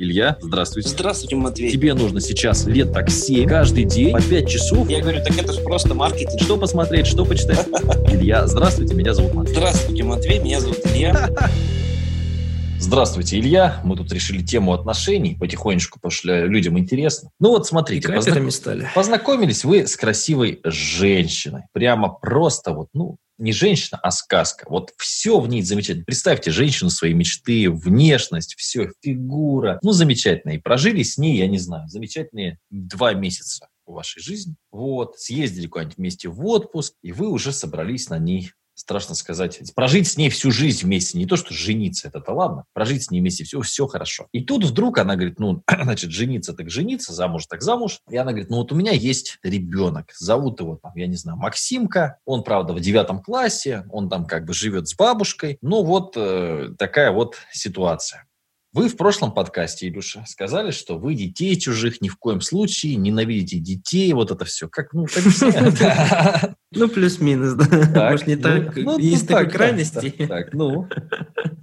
Илья, 0.00 0.38
здравствуйте. 0.40 0.90
Здравствуйте, 0.90 1.34
Матвей. 1.34 1.72
Тебе 1.72 1.92
нужно 1.92 2.20
сейчас 2.20 2.66
лет 2.66 2.92
так 2.92 3.10
7, 3.10 3.48
каждый 3.48 3.82
день, 3.82 4.12
по 4.12 4.22
5 4.22 4.48
часов. 4.48 4.88
Я 4.88 5.00
говорю, 5.00 5.24
так 5.24 5.36
это 5.36 5.52
же 5.52 5.60
просто 5.60 5.92
маркетинг. 5.92 6.40
Что 6.40 6.56
посмотреть, 6.56 7.08
что 7.08 7.24
почитать? 7.24 7.66
Илья, 8.08 8.46
здравствуйте, 8.46 8.94
меня 8.94 9.12
зовут 9.12 9.34
Матвей. 9.34 9.56
Здравствуйте, 9.56 10.04
Матвей, 10.04 10.38
меня 10.38 10.60
зовут 10.60 10.78
Илья. 10.84 11.28
Здравствуйте, 12.78 13.40
Илья. 13.40 13.80
Мы 13.82 13.96
тут 13.96 14.12
решили 14.12 14.40
тему 14.40 14.72
отношений 14.72 15.34
потихонечку, 15.34 15.98
потому 15.98 16.12
что 16.12 16.44
людям 16.44 16.78
интересно. 16.78 17.30
Ну 17.40 17.48
вот 17.48 17.66
смотрите, 17.66 18.08
познаком... 18.08 18.52
стали. 18.52 18.88
познакомились 18.94 19.64
вы 19.64 19.88
с 19.88 19.96
красивой 19.96 20.60
женщиной. 20.62 21.62
Прямо 21.72 22.08
просто 22.08 22.70
вот, 22.70 22.86
ну, 22.94 23.16
не 23.38 23.52
женщина, 23.52 23.98
а 24.02 24.10
сказка. 24.10 24.66
Вот 24.68 24.92
все 24.98 25.40
в 25.40 25.48
ней 25.48 25.62
замечательно. 25.62 26.04
Представьте 26.04 26.50
женщину 26.50 26.90
своей 26.90 27.14
мечты, 27.14 27.70
внешность, 27.70 28.54
все, 28.56 28.90
фигура. 29.00 29.78
Ну, 29.82 29.92
замечательно. 29.92 30.52
И 30.52 30.58
прожили 30.58 31.02
с 31.02 31.18
ней, 31.18 31.38
я 31.38 31.46
не 31.46 31.58
знаю, 31.58 31.88
замечательные 31.88 32.58
два 32.70 33.14
месяца 33.14 33.68
в 33.86 33.92
вашей 33.92 34.20
жизни. 34.20 34.56
Вот, 34.70 35.18
съездили 35.18 35.66
куда-нибудь 35.66 35.96
вместе 35.96 36.28
в 36.28 36.44
отпуск, 36.44 36.94
и 37.02 37.12
вы 37.12 37.28
уже 37.28 37.52
собрались 37.52 38.10
на 38.10 38.18
ней 38.18 38.52
страшно 38.78 39.16
сказать, 39.16 39.60
прожить 39.74 40.06
с 40.06 40.16
ней 40.16 40.30
всю 40.30 40.52
жизнь 40.52 40.86
вместе, 40.86 41.18
не 41.18 41.26
то, 41.26 41.36
что 41.36 41.52
жениться, 41.52 42.08
это-то 42.08 42.32
ладно, 42.32 42.64
прожить 42.72 43.02
с 43.02 43.10
ней 43.10 43.20
вместе, 43.20 43.42
все, 43.42 43.60
все 43.60 43.88
хорошо. 43.88 44.28
И 44.32 44.44
тут 44.44 44.64
вдруг 44.64 44.98
она 44.98 45.16
говорит, 45.16 45.40
ну, 45.40 45.62
значит, 45.82 46.12
жениться 46.12 46.52
так 46.52 46.70
жениться, 46.70 47.12
замуж 47.12 47.46
так 47.46 47.60
замуж. 47.60 48.00
И 48.08 48.16
она 48.16 48.30
говорит, 48.30 48.50
ну 48.50 48.58
вот 48.58 48.70
у 48.70 48.76
меня 48.76 48.92
есть 48.92 49.38
ребенок, 49.42 50.12
зовут 50.16 50.60
его, 50.60 50.78
там, 50.80 50.92
я 50.94 51.08
не 51.08 51.16
знаю, 51.16 51.38
Максимка, 51.38 52.18
он, 52.24 52.44
правда, 52.44 52.72
в 52.72 52.80
девятом 52.80 53.20
классе, 53.20 53.84
он 53.90 54.08
там 54.08 54.26
как 54.26 54.44
бы 54.44 54.54
живет 54.54 54.88
с 54.88 54.94
бабушкой, 54.94 55.58
ну 55.60 55.82
вот 55.82 56.12
э, 56.16 56.70
такая 56.78 57.10
вот 57.10 57.34
ситуация. 57.52 58.26
Вы 58.74 58.90
в 58.90 58.96
прошлом 58.96 59.32
подкасте, 59.32 59.88
Илюша, 59.88 60.24
сказали, 60.26 60.72
что 60.72 60.98
вы 60.98 61.14
детей 61.14 61.58
чужих 61.58 62.02
ни 62.02 62.08
в 62.08 62.18
коем 62.18 62.42
случае, 62.42 62.96
ненавидите 62.96 63.58
детей, 63.58 64.12
вот 64.12 64.30
это 64.30 64.44
все. 64.44 64.68
Как, 64.68 64.92
ну, 64.92 65.06
так 65.06 66.56
Ну, 66.72 66.88
плюс-минус, 66.88 67.54
да. 67.54 68.10
Может, 68.10 68.26
не 68.26 68.36
ну, 68.36 68.42
так. 68.42 68.76
Ну, 68.76 68.98
Есть 68.98 69.26
такой 69.26 69.48
крайности. 69.50 70.10
Так, 70.28 70.52
ну. 70.52 70.86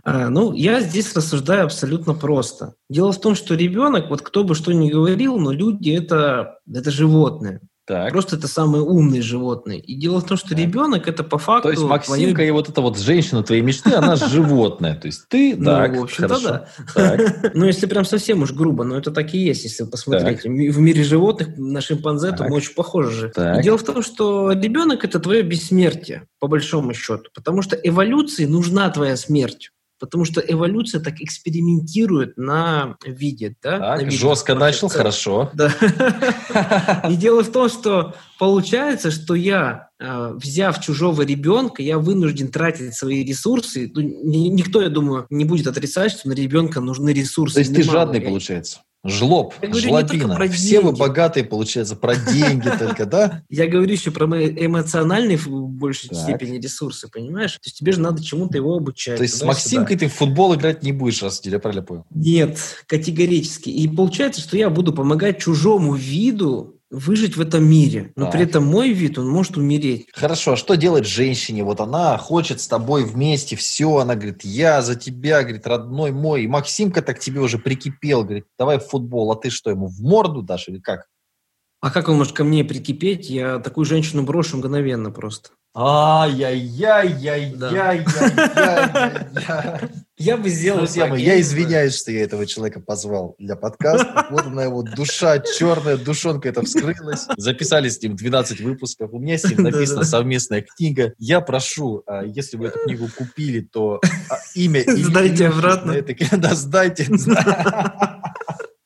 А, 0.03 0.30
ну, 0.30 0.53
я 0.53 0.81
здесь 0.81 1.16
рассуждаю 1.16 1.66
абсолютно 1.66 2.16
просто. 2.16 2.73
Дело 2.89 3.11
в 3.11 3.22
том, 3.22 3.36
что 3.36 3.53
ребенок, 3.53 4.09
вот 4.09 4.23
кто 4.23 4.44
бы 4.44 4.56
что 4.56 4.72
ни 4.72 4.89
говорил, 4.89 5.38
но 5.38 5.52
люди 5.52 5.92
это, 5.92 6.59
это 6.67 6.89
животные. 6.89 7.61
Так. 7.86 8.11
Просто 8.11 8.36
это 8.36 8.47
самые 8.47 8.81
умные 8.81 9.22
животные. 9.22 9.80
И 9.80 9.94
дело 9.95 10.19
в 10.19 10.25
том, 10.25 10.38
что 10.38 10.50
так. 10.50 10.58
ребенок 10.58 11.08
это 11.08 11.23
по 11.23 11.38
факту... 11.38 11.67
То 11.67 11.72
есть 11.72 11.83
Максимка 11.83 12.33
твоей... 12.36 12.50
и 12.50 12.52
вот 12.52 12.67
эта 12.67 12.81
вот 12.81 12.97
женщина 12.97 13.44
твоей 13.44 13.61
мечты, 13.61 13.94
она 13.94 14.16
животное. 14.16 14.95
То 14.95 15.05
есть 15.05 15.27
ты, 15.30 15.55
ну, 15.55 15.72
в 15.72 16.03
общем-то, 16.03 16.67
да. 16.95 17.52
Ну, 17.53 17.66
если 17.66 17.86
прям 17.86 18.03
совсем 18.03 18.42
уж 18.42 18.53
грубо, 18.53 18.83
но 18.83 18.97
это 18.97 19.11
так 19.11 19.33
и 19.36 19.38
есть, 19.38 19.66
если 19.66 19.83
посмотреть. 19.83 20.44
В 20.44 20.80
мире 20.80 21.03
животных 21.03 21.50
на 21.58 21.80
шимпанзе 21.81 22.31
то 22.31 22.45
мы 22.45 22.55
очень 22.55 22.73
похожи 22.73 23.11
же. 23.11 23.61
Дело 23.61 23.77
в 23.77 23.83
том, 23.83 24.02
что 24.02 24.52
ребенок 24.52 25.05
это 25.05 25.20
твое 25.20 25.44
бессмертие, 25.44 26.27
по 26.39 26.47
большому 26.47 26.94
счету. 26.94 27.30
Потому 27.36 27.61
что 27.61 27.75
эволюции 27.75 28.45
нужна 28.45 28.89
твоя 28.89 29.16
смерть. 29.16 29.72
Потому 30.06 30.25
что 30.25 30.42
эволюция 30.42 31.02
так 31.02 31.22
экспериментирует 31.22 32.38
на 32.38 32.95
виде. 33.06 33.56
Да? 33.61 33.80
Так, 33.80 34.02
на 34.02 34.03
виде 34.03 34.17
жестко 34.17 34.56
начал, 34.56 34.88
хорошо. 34.88 35.50
Да. 35.53 35.73
И 37.09 37.16
дело 37.16 37.44
в 37.44 37.52
том, 37.52 37.70
что 37.70 38.16
получается, 38.39 39.11
что 39.11 39.36
я, 39.36 39.89
э, 40.00 40.33
взяв 40.36 40.80
чужого 40.81 41.23
ребенка, 41.23 41.81
я 41.81 42.00
вынужден 42.00 42.50
тратить 42.50 42.94
свои 42.94 43.23
ресурсы. 43.23 43.92
Ну, 43.94 44.02
никто, 44.02 44.81
я 44.81 44.89
думаю, 44.89 45.26
не 45.30 45.45
будет 45.45 45.67
отрицать, 45.67 46.11
что 46.11 46.30
на 46.30 46.33
ребенка 46.33 46.81
нужны 46.81 47.09
ресурсы. 47.09 47.56
То 47.56 47.59
есть 47.61 47.76
ты 47.76 47.83
жадный, 47.83 48.22
получается? 48.22 48.80
Жлоб, 49.06 49.53
я 49.61 49.70
говорю, 49.70 49.88
жлобина. 49.88 50.48
Все 50.50 50.81
вы 50.81 50.92
богатые, 50.92 51.44
получается, 51.44 51.95
про 51.95 52.16
деньги 52.16 52.70
только, 52.78 53.06
да? 53.06 53.44
Я 53.50 53.67
говорю 53.67 53.92
еще 53.92 54.09
про 54.09 54.25
эмоциональные 54.25 55.38
в 55.38 55.48
большей 55.48 56.16
степени 56.16 56.58
ресурсы, 56.58 57.08
понимаешь? 57.08 57.54
То 57.54 57.66
есть 57.66 57.77
тебе 57.77 57.92
же 57.92 58.02
надо 58.02 58.23
чему-то 58.23 58.58
его 58.58 58.76
обучать. 58.76 59.17
То 59.17 59.23
есть 59.23 59.38
с 59.38 59.43
Максимкой 59.43 59.98
ты 59.98 60.08
в 60.08 60.14
футбол 60.14 60.55
играть 60.55 60.82
не 60.82 60.92
будешь, 60.92 61.21
раз 61.21 61.42
я 61.43 61.60
правильно 61.60 61.83
понял? 61.83 62.05
Нет, 62.10 62.58
категорически. 62.88 63.70
И 63.70 63.88
получается, 63.88 64.42
что 64.42 64.58
я 64.58 64.70
буду 64.70 64.92
помогать 64.92 65.39
чужому 65.39 65.93
виду 65.93 66.74
выжить 66.90 67.36
в 67.36 67.42
этом 67.42 67.66
мире. 67.66 68.12
Но 68.16 68.26
так. 68.26 68.34
при 68.34 68.44
этом 68.44 68.66
мой 68.66 68.92
вид, 68.92 69.18
он 69.18 69.28
может 69.28 69.58
умереть. 69.58 70.08
Хорошо, 70.14 70.54
а 70.54 70.58
что 70.58 70.76
делать 70.76 71.06
женщине? 71.06 71.64
Вот 71.64 71.80
она 71.80 72.18
хочет 72.18 72.62
с 72.62 72.68
тобой 72.68 73.04
вместе, 73.04 73.56
все, 73.56 73.98
она 73.98 74.16
говорит, 74.16 74.44
я 74.44 74.82
за 74.82 74.96
тебя, 74.96 75.42
говорит, 75.44 75.68
родной 75.68 76.12
мой. 76.12 76.44
И 76.44 76.48
Максимка 76.48 77.02
так 77.02 77.20
тебе 77.20 77.40
уже 77.42 77.58
прикипел, 77.58 78.23
говорит, 78.23 78.46
давай 78.58 78.80
в 78.80 78.88
футбол, 78.88 79.32
а 79.32 79.36
ты 79.36 79.50
что, 79.50 79.70
ему 79.70 79.88
в 79.88 80.00
морду 80.02 80.42
дашь 80.42 80.68
или 80.68 80.80
как? 80.80 81.08
А 81.86 81.92
как 81.92 82.10
он 82.10 82.18
может 82.18 82.34
ко 82.34 82.44
мне 82.44 82.64
прикипеть? 82.64 83.30
Я 83.30 83.60
такую 83.60 83.86
женщину 83.86 84.23
брошу 84.23 84.58
мгновенно 84.58 85.12
просто. 85.12 85.52
Ай-яй-яй-яй-яй-яй-яй. 85.76 88.04
Я 90.18 90.38
бы 90.38 90.50
сделал 90.50 90.88
мои, 91.10 91.23
я 91.23 91.40
извиняюсь, 91.40 91.96
что 91.96 92.12
я 92.12 92.23
этого 92.23 92.48
человека 92.48 92.80
позвал 92.80 93.36
для 93.38 93.56
подкаста. 93.56 94.26
Вот 94.32 94.48
она 94.48 94.64
его 94.64 94.82
душа 94.82 95.38
черная, 95.40 95.98
душонка 95.98 96.50
это 96.50 96.64
вскрылась. 96.64 97.28
Записали 97.38 97.90
с 97.90 98.02
ним 98.02 98.16
12 98.16 98.62
выпусков. 98.62 99.14
У 99.14 99.20
меня 99.20 99.38
с 99.38 99.44
ним 99.44 99.62
написана 99.62 100.06
совместная 100.06 100.64
книга. 100.64 101.14
Я 101.20 101.40
прошу, 101.40 102.02
а, 102.08 102.23
если 102.23 102.58
вы 102.58 102.70
эту 102.70 102.80
книгу 102.80 103.08
купили, 103.16 103.60
то 103.60 104.02
а, 104.32 104.38
имя... 104.56 104.84
Сдайте 104.88 105.50
обратно. 105.50 106.04
Да, 106.32 106.56
сдайте. 106.56 107.06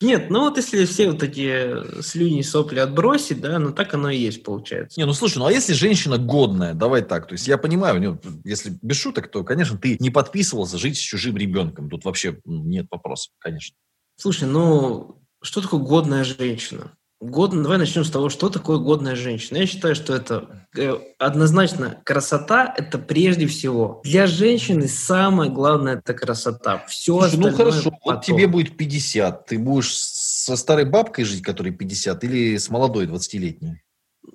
Нет, 0.02 0.30
ну 0.30 0.42
вот 0.42 0.56
если 0.56 0.86
все 0.86 1.12
вот 1.12 1.24
эти 1.24 2.02
слюни, 2.02 2.42
сопли 2.42 2.80
отбросить, 2.80 3.42
да, 3.42 3.60
ну 3.60 3.74
так 3.74 3.94
оно 3.94 4.10
и 4.10 4.18
есть, 4.18 4.44
получается. 4.44 4.98
Не, 4.98 5.06
ну 5.06 5.12
слушай, 5.14 5.40
ну 5.40 5.46
а 5.46 5.52
если 5.52 5.74
женщина 5.74 6.18
годная, 6.18 6.74
давай 6.74 7.02
так, 7.02 7.28
то 7.28 7.34
есть 7.34 7.48
я 7.50 7.58
понимаю, 7.58 8.02
ну, 8.02 8.42
если 8.46 8.78
без 8.82 8.96
шуток, 8.96 9.30
то, 9.30 9.44
конечно, 9.44 9.78
ты 9.78 9.98
не 10.00 10.10
подписывался 10.10 10.78
жить 10.78 10.96
с 10.96 11.02
чужим 11.02 11.36
ребенком, 11.36 11.90
тут 11.90 12.06
вообще 12.06 12.40
нет 12.46 12.88
вопросов, 12.90 13.34
конечно. 13.40 13.76
Слушай, 14.16 14.48
ну 14.48 15.22
что 15.42 15.62
такое 15.62 15.82
годная 15.82 16.24
женщина? 16.24 16.94
Год, 17.22 17.52
давай 17.52 17.78
начнем 17.78 18.06
с 18.06 18.12
того, 18.12 18.30
что 18.30 18.50
такое 18.50 18.78
годная 18.78 19.16
женщина. 19.16 19.58
Я 19.58 19.68
считаю, 19.68 19.94
что 19.94 20.16
это 20.16 20.68
э, 20.78 20.96
однозначно 21.18 22.02
красота– 22.06 22.74
это 22.78 22.98
прежде 22.98 23.46
всего. 23.46 24.00
Для 24.06 24.26
женщины 24.26 24.88
самое 24.88 25.52
главное– 25.52 25.96
это 25.98 26.14
красота. 26.14 26.86
Все 26.88 27.20
Слушай, 27.20 27.38
ну 27.38 27.52
хорошо, 27.52 27.92
потом. 27.92 28.00
вот 28.06 28.24
тебе 28.24 28.48
будет 28.48 28.78
50, 28.78 29.48
ты 29.48 29.60
будешь 29.60 29.94
со 29.98 30.56
старой 30.56 30.86
бабкой 30.86 31.26
жить, 31.26 31.44
которой 31.44 31.72
50, 31.72 32.24
или 32.24 32.56
с 32.56 32.70
молодой 32.70 33.06
20-летней? 33.06 33.82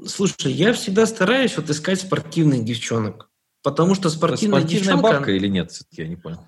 Слушай, 0.07 0.53
я 0.53 0.75
всегда 0.75 1.07
стараюсь 1.07 1.57
вот 1.57 1.71
искать 1.71 2.01
спортивных 2.01 2.65
девчонок. 2.65 3.31
Потому 3.63 3.95
что 3.95 4.11
спортивная, 4.11 4.61
спортивная 4.61 4.97
девчонка... 4.97 5.13
бабка 5.15 5.33
или 5.33 5.49
нет, 5.49 5.73
все-таки 5.73 6.03
я 6.03 6.09
не 6.09 6.17
понял. 6.17 6.41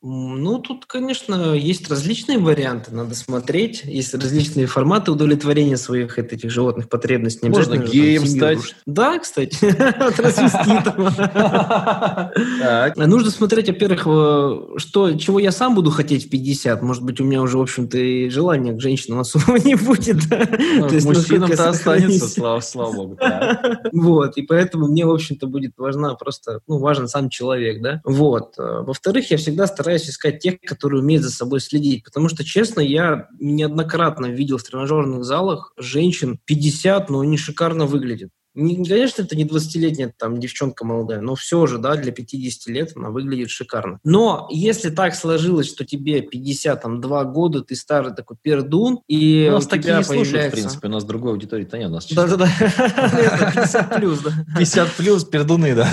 Ну, 0.00 0.60
тут, 0.60 0.86
конечно, 0.86 1.54
есть 1.54 1.90
различные 1.90 2.38
варианты, 2.38 2.94
надо 2.94 3.16
смотреть. 3.16 3.82
Есть 3.84 4.14
различные 4.14 4.66
форматы 4.66 5.10
удовлетворения 5.10 5.76
своих 5.76 6.20
этих 6.20 6.52
животных 6.52 6.88
потребностей. 6.88 7.46
Не 7.46 7.50
Можно 7.50 7.78
геем 7.78 8.24
стать. 8.24 8.76
Да, 8.86 9.18
кстати, 9.18 9.58
Нужно 12.96 13.32
смотреть, 13.32 13.68
во-первых, 13.68 14.06
э, 14.06 14.78
что, 14.78 15.14
чего 15.14 15.40
я 15.40 15.50
сам 15.50 15.74
буду 15.74 15.90
хотеть 15.90 16.26
в 16.26 16.30
50. 16.30 16.80
Может 16.82 17.02
быть, 17.02 17.20
у 17.20 17.24
меня 17.24 17.42
уже, 17.42 17.58
в 17.58 17.62
общем-то, 17.62 17.98
и 17.98 18.28
желания 18.28 18.74
к 18.74 18.80
женщинам 18.80 19.18
особо 19.18 19.58
не 19.58 19.74
будет. 19.74 20.18
Ну, 20.30 21.08
мужчинам-то 21.08 21.70
останется, 21.70 22.60
слава 22.60 22.92
богу. 22.92 23.18
Вот, 23.92 24.36
и 24.36 24.42
поэтому 24.42 24.86
мне, 24.86 25.04
в 25.04 25.10
общем-то, 25.10 25.46
будет 25.46 25.72
важна 25.76 26.14
просто, 26.14 26.60
ну, 26.68 26.78
важен 26.78 27.08
сам 27.08 27.30
человек, 27.30 27.82
да. 27.82 28.00
Вот. 28.04 28.54
Э, 28.58 28.82
во-вторых, 28.82 29.30
я 29.30 29.38
всегда 29.38 29.66
стараюсь 29.66 29.87
стараюсь 29.88 30.10
искать 30.10 30.38
тех, 30.40 30.60
которые 30.60 31.00
умеют 31.00 31.22
за 31.22 31.30
собой 31.30 31.60
следить. 31.60 32.04
Потому 32.04 32.28
что, 32.28 32.44
честно, 32.44 32.80
я 32.80 33.28
неоднократно 33.40 34.26
видел 34.26 34.58
в 34.58 34.62
тренажерных 34.62 35.24
залах 35.24 35.72
женщин 35.78 36.38
50, 36.44 37.08
но 37.08 37.20
они 37.20 37.38
шикарно 37.38 37.86
выглядят. 37.86 38.30
Не, 38.58 38.84
конечно, 38.84 39.22
это 39.22 39.36
не 39.36 39.44
20-летняя 39.44 40.12
там 40.18 40.40
девчонка 40.40 40.84
молодая, 40.84 41.20
но 41.20 41.36
все 41.36 41.66
же, 41.66 41.78
да, 41.78 41.94
для 41.94 42.10
50 42.10 42.66
лет 42.66 42.92
она 42.96 43.10
выглядит 43.10 43.50
шикарно. 43.50 44.00
Но 44.02 44.48
если 44.50 44.90
так 44.90 45.14
сложилось, 45.14 45.68
что 45.68 45.84
тебе 45.84 46.22
52 46.22 47.24
года, 47.24 47.62
ты 47.62 47.76
старый 47.76 48.14
такой 48.14 48.36
пердун, 48.42 48.98
и 49.06 49.46
у 49.48 49.52
нас 49.52 49.66
у 49.66 49.68
такие 49.68 49.82
тебя 49.82 50.02
слушают, 50.02 50.30
появляется... 50.30 50.56
в 50.56 50.60
принципе, 50.60 50.88
у 50.88 50.90
нас 50.90 51.04
другой 51.04 51.32
аудитории-то 51.32 51.78
нет, 51.78 51.90
у 51.90 51.92
нас 51.92 52.08
Да-да-да, 52.10 52.48
50 53.54 53.96
плюс, 53.96 54.18
да. 54.20 54.32
50 54.58 54.92
плюс, 54.92 55.24
пердуны, 55.24 55.76
да. 55.76 55.88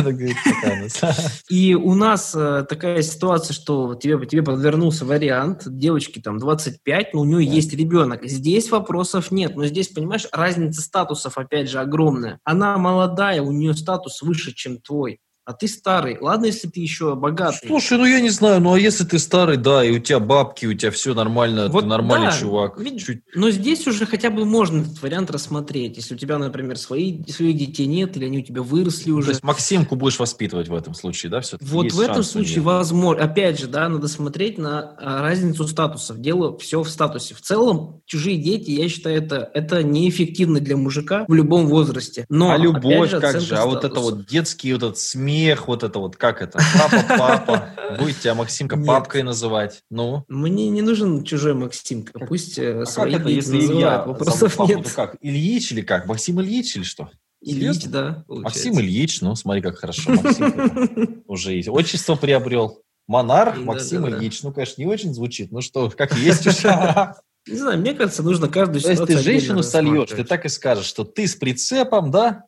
И 1.47 1.75
у 1.75 1.94
нас 1.94 2.33
э, 2.35 2.65
такая 2.68 3.03
ситуация, 3.03 3.53
что 3.53 3.94
тебе, 3.94 4.25
тебе 4.25 4.41
подвернулся 4.41 5.06
вариант, 5.06 5.63
девочки 5.68 6.19
там 6.19 6.39
25, 6.39 7.13
но 7.13 7.21
у 7.21 7.25
нее 7.25 7.45
есть 7.45 7.73
ребенок. 7.73 8.25
Здесь 8.25 8.71
вопросов 8.71 9.29
нет, 9.29 9.56
но 9.56 9.68
здесь, 9.68 9.89
понимаешь, 9.89 10.27
разница 10.31 10.81
статусов, 10.81 11.38
опять 11.38 11.69
же, 11.69 11.79
огромная 11.79 12.39
она 12.56 12.78
молодая, 12.78 13.42
у 13.42 13.52
нее 13.52 13.74
статус 13.74 14.22
выше, 14.22 14.54
чем 14.54 14.80
твой. 14.80 15.19
А 15.45 15.53
ты 15.53 15.68
старый. 15.68 16.18
Ладно, 16.19 16.45
если 16.45 16.68
ты 16.68 16.80
еще 16.80 17.15
богатый. 17.15 17.68
Слушай, 17.68 17.97
ну 18.00 18.06
я 18.06 18.19
не 18.19 18.30
знаю, 18.30 18.59
ну 18.62 18.74
а 18.74 18.80
если 18.80 19.03
ты 19.03 19.19
старый, 19.19 19.57
да, 19.57 19.86
и 19.86 19.92
у 19.92 20.00
тебя 20.00 20.19
бабки, 20.19 20.65
у 20.65 20.74
тебя 20.74 20.89
все 20.92 21.13
нормально, 21.13 21.69
Вот 21.69 21.81
ты 21.81 21.86
нормальный 21.88 22.27
да, 22.27 22.38
чувак. 22.38 22.80
видишь, 22.80 23.06
Чуть- 23.06 23.21
Но 23.36 23.51
здесь 23.51 23.86
уже 23.88 24.07
хотя 24.07 24.31
бы 24.31 24.45
можно 24.45 24.81
этот 24.81 25.00
вариант 25.01 25.30
рассмотреть. 25.30 25.97
Если 25.97 26.15
у 26.15 26.18
тебя, 26.18 26.39
например, 26.39 26.77
свои, 26.77 27.24
своих 27.27 27.57
детей 27.57 27.86
нет, 27.86 28.18
или 28.18 28.25
они 28.25 28.39
у 28.39 28.42
тебя 28.42 28.63
выросли 28.63 29.12
Ну, 29.12 29.18
уже. 29.18 29.27
То 29.27 29.31
есть 29.33 29.44
Максимку 29.44 29.95
будешь 29.95 30.18
воспитывать 30.18 30.68
в 30.68 30.74
этом 30.74 30.95
случае, 30.95 31.30
да, 31.30 31.42
все 31.42 31.57
Вот 31.62 31.92
в 31.92 32.00
этом 32.00 32.24
случае 32.24 32.62
возможно. 32.62 33.24
Опять 33.24 33.59
же, 33.59 33.68
да, 33.68 33.88
надо 33.88 34.07
смотреть 34.07 34.57
на 34.57 34.95
а, 34.97 35.21
разницу 35.21 35.68
статусов. 35.68 36.19
Дело 36.19 36.57
все 36.57 36.81
в 36.81 36.89
статусе. 36.89 37.36
В 37.36 37.42
целом, 37.42 38.01
чужие 38.06 38.38
дети, 38.38 38.71
я 38.71 38.89
считаю, 38.89 39.18
это, 39.18 39.50
это 39.53 39.83
неэффективно 39.83 40.59
для 40.59 40.75
мужика 40.75 41.25
в 41.27 41.33
любом 41.33 41.68
возрасте. 41.68 42.25
Но, 42.30 42.50
а 42.50 42.56
опять 42.56 42.63
любовь 42.63 43.12
же, 43.12 43.19
как 43.19 43.39
же? 43.39 43.56
А 43.56 43.65
вот 43.65 43.83
это 43.83 44.00
вот 44.00 44.25
детский 44.25 44.74
вот 44.74 44.83
этот 44.83 44.97
смех, 45.35 45.67
вот 45.67 45.83
это 45.83 45.99
вот, 45.99 46.15
как 46.15 46.41
это? 46.41 46.59
Папа, 46.77 47.05
папа. 47.17 47.69
Будет 47.99 48.19
тебя 48.19 48.35
Максимка 48.35 48.75
Нет. 48.75 48.87
папкой 48.87 49.23
называть. 49.23 49.83
Ну? 49.89 50.23
Мне 50.27 50.69
не 50.69 50.81
нужен 50.81 51.23
чужой 51.23 51.53
Максимка. 51.53 52.19
Пусть 52.19 52.57
э, 52.57 52.81
А 52.81 52.85
свои 52.85 53.11
как 53.11 53.21
это, 53.21 53.29
если 53.29 53.57
Илья 53.57 53.67
называют. 53.67 54.03
зовут 54.03 54.19
Вопросов 54.19 54.55
папу, 54.55 54.73
нет. 54.73 54.91
как? 54.93 55.15
Ильич 55.21 55.71
или 55.71 55.81
как? 55.81 56.05
Максим 56.07 56.41
Ильич 56.41 56.75
или 56.75 56.83
что? 56.83 57.09
Ильич, 57.41 57.57
Серьезно? 57.81 57.91
да. 57.91 58.23
получается. 58.27 58.43
Максим 58.43 58.79
Ильич, 58.79 59.21
ну 59.21 59.35
смотри, 59.35 59.61
как 59.61 59.77
хорошо. 59.77 60.11
Максим 60.11 61.23
уже 61.27 61.53
есть. 61.53 61.69
Отчество 61.69 62.15
приобрел. 62.15 62.81
Монарх 63.07 63.57
Максим. 63.57 64.07
Ильич. 64.07 64.41
Ну, 64.41 64.51
конечно, 64.51 64.81
не 64.81 64.87
очень 64.87 65.13
звучит. 65.13 65.51
Ну 65.51 65.61
что, 65.61 65.91
как 65.91 66.17
есть 66.17 66.47
уже. 66.47 67.13
Не 67.47 67.57
знаю, 67.57 67.77
мне 67.77 67.93
кажется, 67.93 68.23
нужно 68.23 68.47
каждую 68.47 68.81
То 68.81 68.89
есть 68.89 69.01
ситуацию 69.03 69.17
ты 69.19 69.23
женщину 69.23 69.61
сольешь, 69.61 70.09
ты 70.09 70.23
так 70.23 70.45
и 70.45 70.49
скажешь, 70.49 70.87
что 70.87 71.03
ты 71.03 71.27
с 71.27 71.35
прицепом, 71.35 72.09
да? 72.09 72.45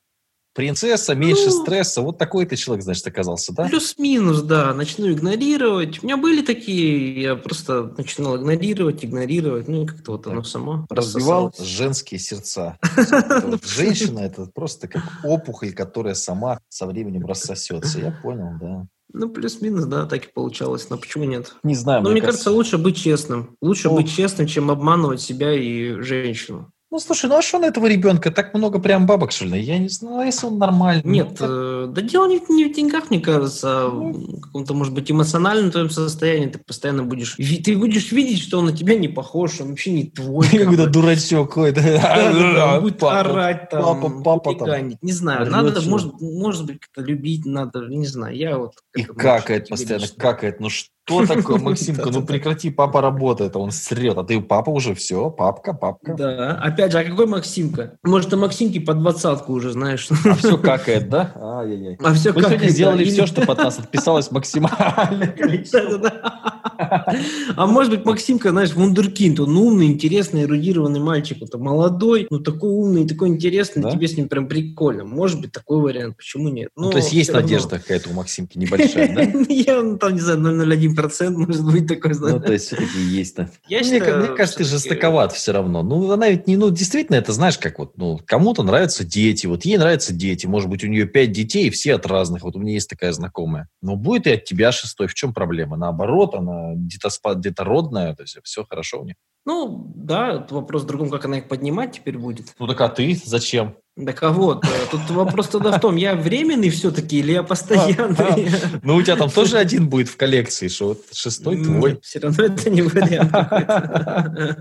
Принцесса, 0.58 1.14
меньше 1.14 1.46
Ну. 1.46 1.62
стресса. 1.64 2.02
Вот 2.02 2.18
такой 2.18 2.48
ты 2.48 2.56
человек, 2.56 2.84
значит, 2.84 3.06
оказался, 3.06 3.54
да? 3.54 3.66
Плюс-минус, 3.70 4.42
да. 4.42 4.74
Начну 4.74 5.12
игнорировать. 5.12 6.02
У 6.02 6.06
меня 6.08 6.18
были 6.18 6.42
такие, 6.42 7.22
я 7.22 7.36
просто 7.36 7.94
начинал 7.96 8.38
игнорировать, 8.38 9.06
игнорировать. 9.06 9.68
Ну, 9.68 9.84
и 9.84 9.86
как-то 9.86 10.14
вот 10.14 10.26
оно 10.26 10.42
само 10.42 10.88
Разбивал 10.90 11.54
женские 11.60 12.20
сердца. 12.20 12.80
Женщина– 13.64 14.20
это 14.22 14.48
просто 14.54 14.88
как 14.88 15.04
опухоль, 15.24 15.74
которая 15.74 16.16
сама 16.16 16.60
со 16.70 16.88
временем 16.88 17.26
рассосется. 17.28 18.00
Я 18.00 18.12
понял, 18.24 18.50
да. 18.60 18.88
Ну, 19.14 19.30
плюс-минус, 19.30 19.86
да, 19.86 20.06
так 20.08 20.26
и 20.26 20.34
получалось. 20.34 20.90
Но 20.90 20.98
почему 20.98 21.24
нет? 21.26 21.54
Не 21.62 21.76
знаю, 21.76 22.02
Ну, 22.02 22.10
мне 22.12 22.22
кажется, 22.22 22.52
лучше 22.52 22.80
быть 22.80 22.98
честным. 22.98 23.56
Лучше 23.62 23.90
Ну. 23.90 23.96
быть 23.96 24.12
честным, 24.12 24.48
чем 24.48 24.72
обманывать 24.72 25.22
себя 25.22 25.54
и 25.54 26.02
женщину. 26.02 26.72
Ну, 26.90 27.00
слушай, 27.00 27.30
ну 27.30 27.36
а 27.38 27.42
что 27.42 27.60
на 27.60 27.66
этого 27.66 27.86
ребенка? 27.88 28.32
Так 28.32 28.54
много 28.54 28.80
прям 28.80 29.06
бабок, 29.06 29.34
что 29.34 29.44
ли? 29.44 29.60
Я 29.60 29.78
не 29.78 29.90
знаю, 29.90 30.20
а 30.20 30.26
если 30.26 30.48
он 30.48 30.58
нормальный. 30.58 31.04
Нет, 31.04 31.28
ну, 31.32 31.36
так- 31.36 31.50
э, 31.52 31.88
да 31.92 32.02
дело 32.02 32.28
не, 32.30 32.40
в- 32.40 32.50
не 32.50 32.64
в 32.64 32.74
деньгах, 32.74 33.10
мне 33.10 33.20
кажется, 33.20 33.88
а 33.88 33.92
Ну. 33.92 34.14
в 34.14 34.42
каком-то, 34.42 34.74
может 34.74 34.94
быть, 34.94 35.12
эмоциональном 35.12 35.70
твоем 35.72 35.90
состоянии. 35.90 36.48
Ты 36.48 36.60
постоянно 36.60 37.04
будешь... 37.04 37.36
Ты 37.36 37.76
будешь 37.78 38.14
видеть, 38.14 38.40
что 38.42 38.60
он 38.60 38.68
на 38.68 38.72
тебя 38.72 38.96
не 38.96 39.10
похож, 39.10 39.60
он 39.60 39.70
вообще 39.72 39.92
не 39.92 40.06
твой. 40.06 40.48
Какой-то 40.52 40.88
дурачок 40.88 41.50
какой-то. 41.50 41.82
Он 42.78 42.82
будет 42.82 43.04
орать 43.04 43.70
там, 43.70 43.84
папа, 44.02 44.40
папа 44.40 44.66
там. 44.66 44.94
Не 45.02 45.12
знаю, 45.12 45.50
надо, 45.52 45.82
может, 45.82 46.14
может 46.22 46.66
быть, 46.66 46.80
как-то 46.80 47.02
любить 47.02 47.46
надо, 47.46 47.86
не 47.90 48.08
знаю, 48.08 48.36
я 48.36 48.58
вот... 48.58 48.74
И 48.96 49.04
какает 49.04 49.68
постоянно, 49.68 50.08
какает. 50.18 50.60
Ну 50.62 50.70
что 50.70 50.90
такое, 51.08 51.60
Максимка? 51.62 52.10
Ну 52.12 52.22
прекрати, 52.24 52.70
папа 52.70 53.02
работает, 53.02 53.56
а 53.56 53.60
он 53.60 53.72
срет. 53.72 54.18
А 54.18 54.24
ты 54.24 54.42
папа 54.42 54.70
уже 54.70 54.94
все, 54.94 55.30
папка, 55.30 55.74
папка. 55.74 56.14
Да, 56.14 56.52
опять 56.62 56.92
же, 56.92 57.00
а 57.00 57.04
какой 57.04 57.28
Максимка? 57.28 57.98
Может, 58.04 58.32
на 58.32 58.38
Максимке 58.38 58.80
по 58.82 58.94
двадцатку 58.94 59.54
уже, 59.54 59.72
знаешь. 59.72 60.08
А 60.26 60.36
все 60.36 60.58
какает, 60.58 61.10
да? 61.10 61.32
Ай-яй-яй. 61.36 61.98
А 62.04 62.14
все 62.14 62.34
Мы 62.34 62.42
сегодня 62.44 62.68
сделали 62.70 63.04
Или- 63.04 63.12
все, 63.12 63.26
чтобы 63.26 63.52
от 63.54 63.60
нас 63.60 63.80
отписалось 63.80 64.32
максимальное 64.32 65.28
количество. 65.28 65.78
А 66.78 67.66
может 67.68 67.92
быть, 67.92 68.06
Максимка, 68.06 68.52
знаешь, 68.52 68.74
вундеркинд, 68.74 69.40
он 69.40 69.58
умный, 69.58 69.88
интересный, 69.88 70.44
эрудированный 70.44 71.00
мальчик, 71.00 71.42
это 71.42 71.58
молодой, 71.58 72.28
ну 72.30 72.40
такой 72.40 72.70
умный, 72.70 73.08
такой 73.08 73.30
интересный, 73.30 73.84
Да? 73.84 73.92
тебе 73.92 74.08
с 74.08 74.16
ним 74.18 74.30
прям 74.30 74.48
прикольно. 74.48 75.04
Может 75.06 75.42
быть, 75.42 75.52
такой 75.52 75.82
вариант, 75.82 76.18
почему 76.18 76.50
нет? 76.50 76.70
Ну, 76.76 76.90
то 76.92 76.98
есть 76.98 77.12
есть 77.14 77.30
равно. 77.32 77.44
надежда 77.44 77.80
какая-то 77.80 78.10
у 78.10 78.14
Максимки 78.14 78.58
небольшая, 78.58 79.14
да? 79.16 79.22
Я, 79.50 79.82
ну, 79.82 79.98
там, 79.98 80.14
не 80.14 80.20
знаю, 80.20 80.40
0,01% 80.40 81.30
может 81.32 81.66
быть 81.66 81.88
такой, 81.88 82.14
Ну, 82.20 82.40
то 82.40 82.54
есть 82.54 82.68
все-таки 82.68 83.00
есть. 83.00 83.36
да. 83.36 83.50
Ну, 83.70 84.18
мне, 84.18 84.28
кажется, 84.36 84.60
ты 84.60 84.64
жестоковат 84.64 85.34
все 85.34 85.52
равно. 85.52 85.84
Ну, 85.84 86.12
она 86.12 86.30
ведь 86.30 86.48
не, 86.48 86.58
ну, 86.58 86.70
действительно, 86.70 87.16
это 87.16 87.32
знаешь, 87.34 87.58
как 87.58 87.80
вот, 87.80 87.98
ну, 87.98 88.20
кому-то 88.26 88.64
нравятся 88.64 89.04
дети, 89.04 89.48
вот 89.48 89.66
ей 89.66 89.78
нравятся 89.78 90.14
дети, 90.14 90.46
может 90.46 90.70
быть, 90.70 90.84
у 90.84 90.88
нее 90.88 91.06
пять 91.06 91.32
детей, 91.32 91.70
все 91.70 91.96
от 91.96 92.06
разных, 92.06 92.44
вот 92.44 92.56
у 92.56 92.60
меня 92.60 92.74
есть 92.74 92.90
такая 92.90 93.12
знакомая. 93.12 93.68
Но 93.82 93.96
будет 93.96 94.28
и 94.28 94.32
от 94.32 94.44
тебя 94.46 94.72
шестой, 94.72 95.08
в 95.08 95.14
чем 95.14 95.34
проблема? 95.34 95.78
Наоборот, 95.78 96.34
она 96.36 96.67
детоспа- 96.76 97.36
детородная, 97.36 98.16
то 98.16 98.24
есть 98.24 98.38
все 98.44 98.66
хорошо 98.66 99.02
у 99.02 99.06
нее. 99.06 99.16
Ну, 99.46 99.94
да, 99.96 100.46
вопрос 100.50 100.84
в 100.84 100.88
другом, 100.88 101.10
как 101.10 101.24
она 101.24 101.38
их 101.38 101.48
поднимать 101.48 101.94
теперь 101.94 102.18
будет. 102.18 102.54
Ну, 102.60 102.68
так 102.68 102.82
а 102.82 102.90
ты 102.90 103.18
зачем? 103.24 103.78
Так 104.06 104.22
а 104.22 104.32
вот, 104.32 104.64
э, 104.66 104.68
тут 104.92 105.10
вопрос 105.10 105.48
тогда 105.48 105.72
в 105.72 105.80
том, 105.80 105.96
я 105.96 106.16
временный 106.16 106.70
все-таки 106.70 107.20
или 107.20 107.32
я 107.32 107.44
постоянный? 107.44 108.50
Ну, 108.84 108.96
у 108.96 109.02
тебя 109.02 109.16
там 109.16 109.30
тоже 109.32 109.58
один 109.58 109.90
будет 109.90 110.10
в 110.10 110.18
коллекции, 110.18 110.68
что 110.68 110.90
вот 110.90 111.00
шестой 111.14 111.64
твой. 111.64 112.00
Все 112.04 112.20
равно 112.20 112.44
это 112.44 112.70
не 112.70 112.82
вариант. 112.84 113.32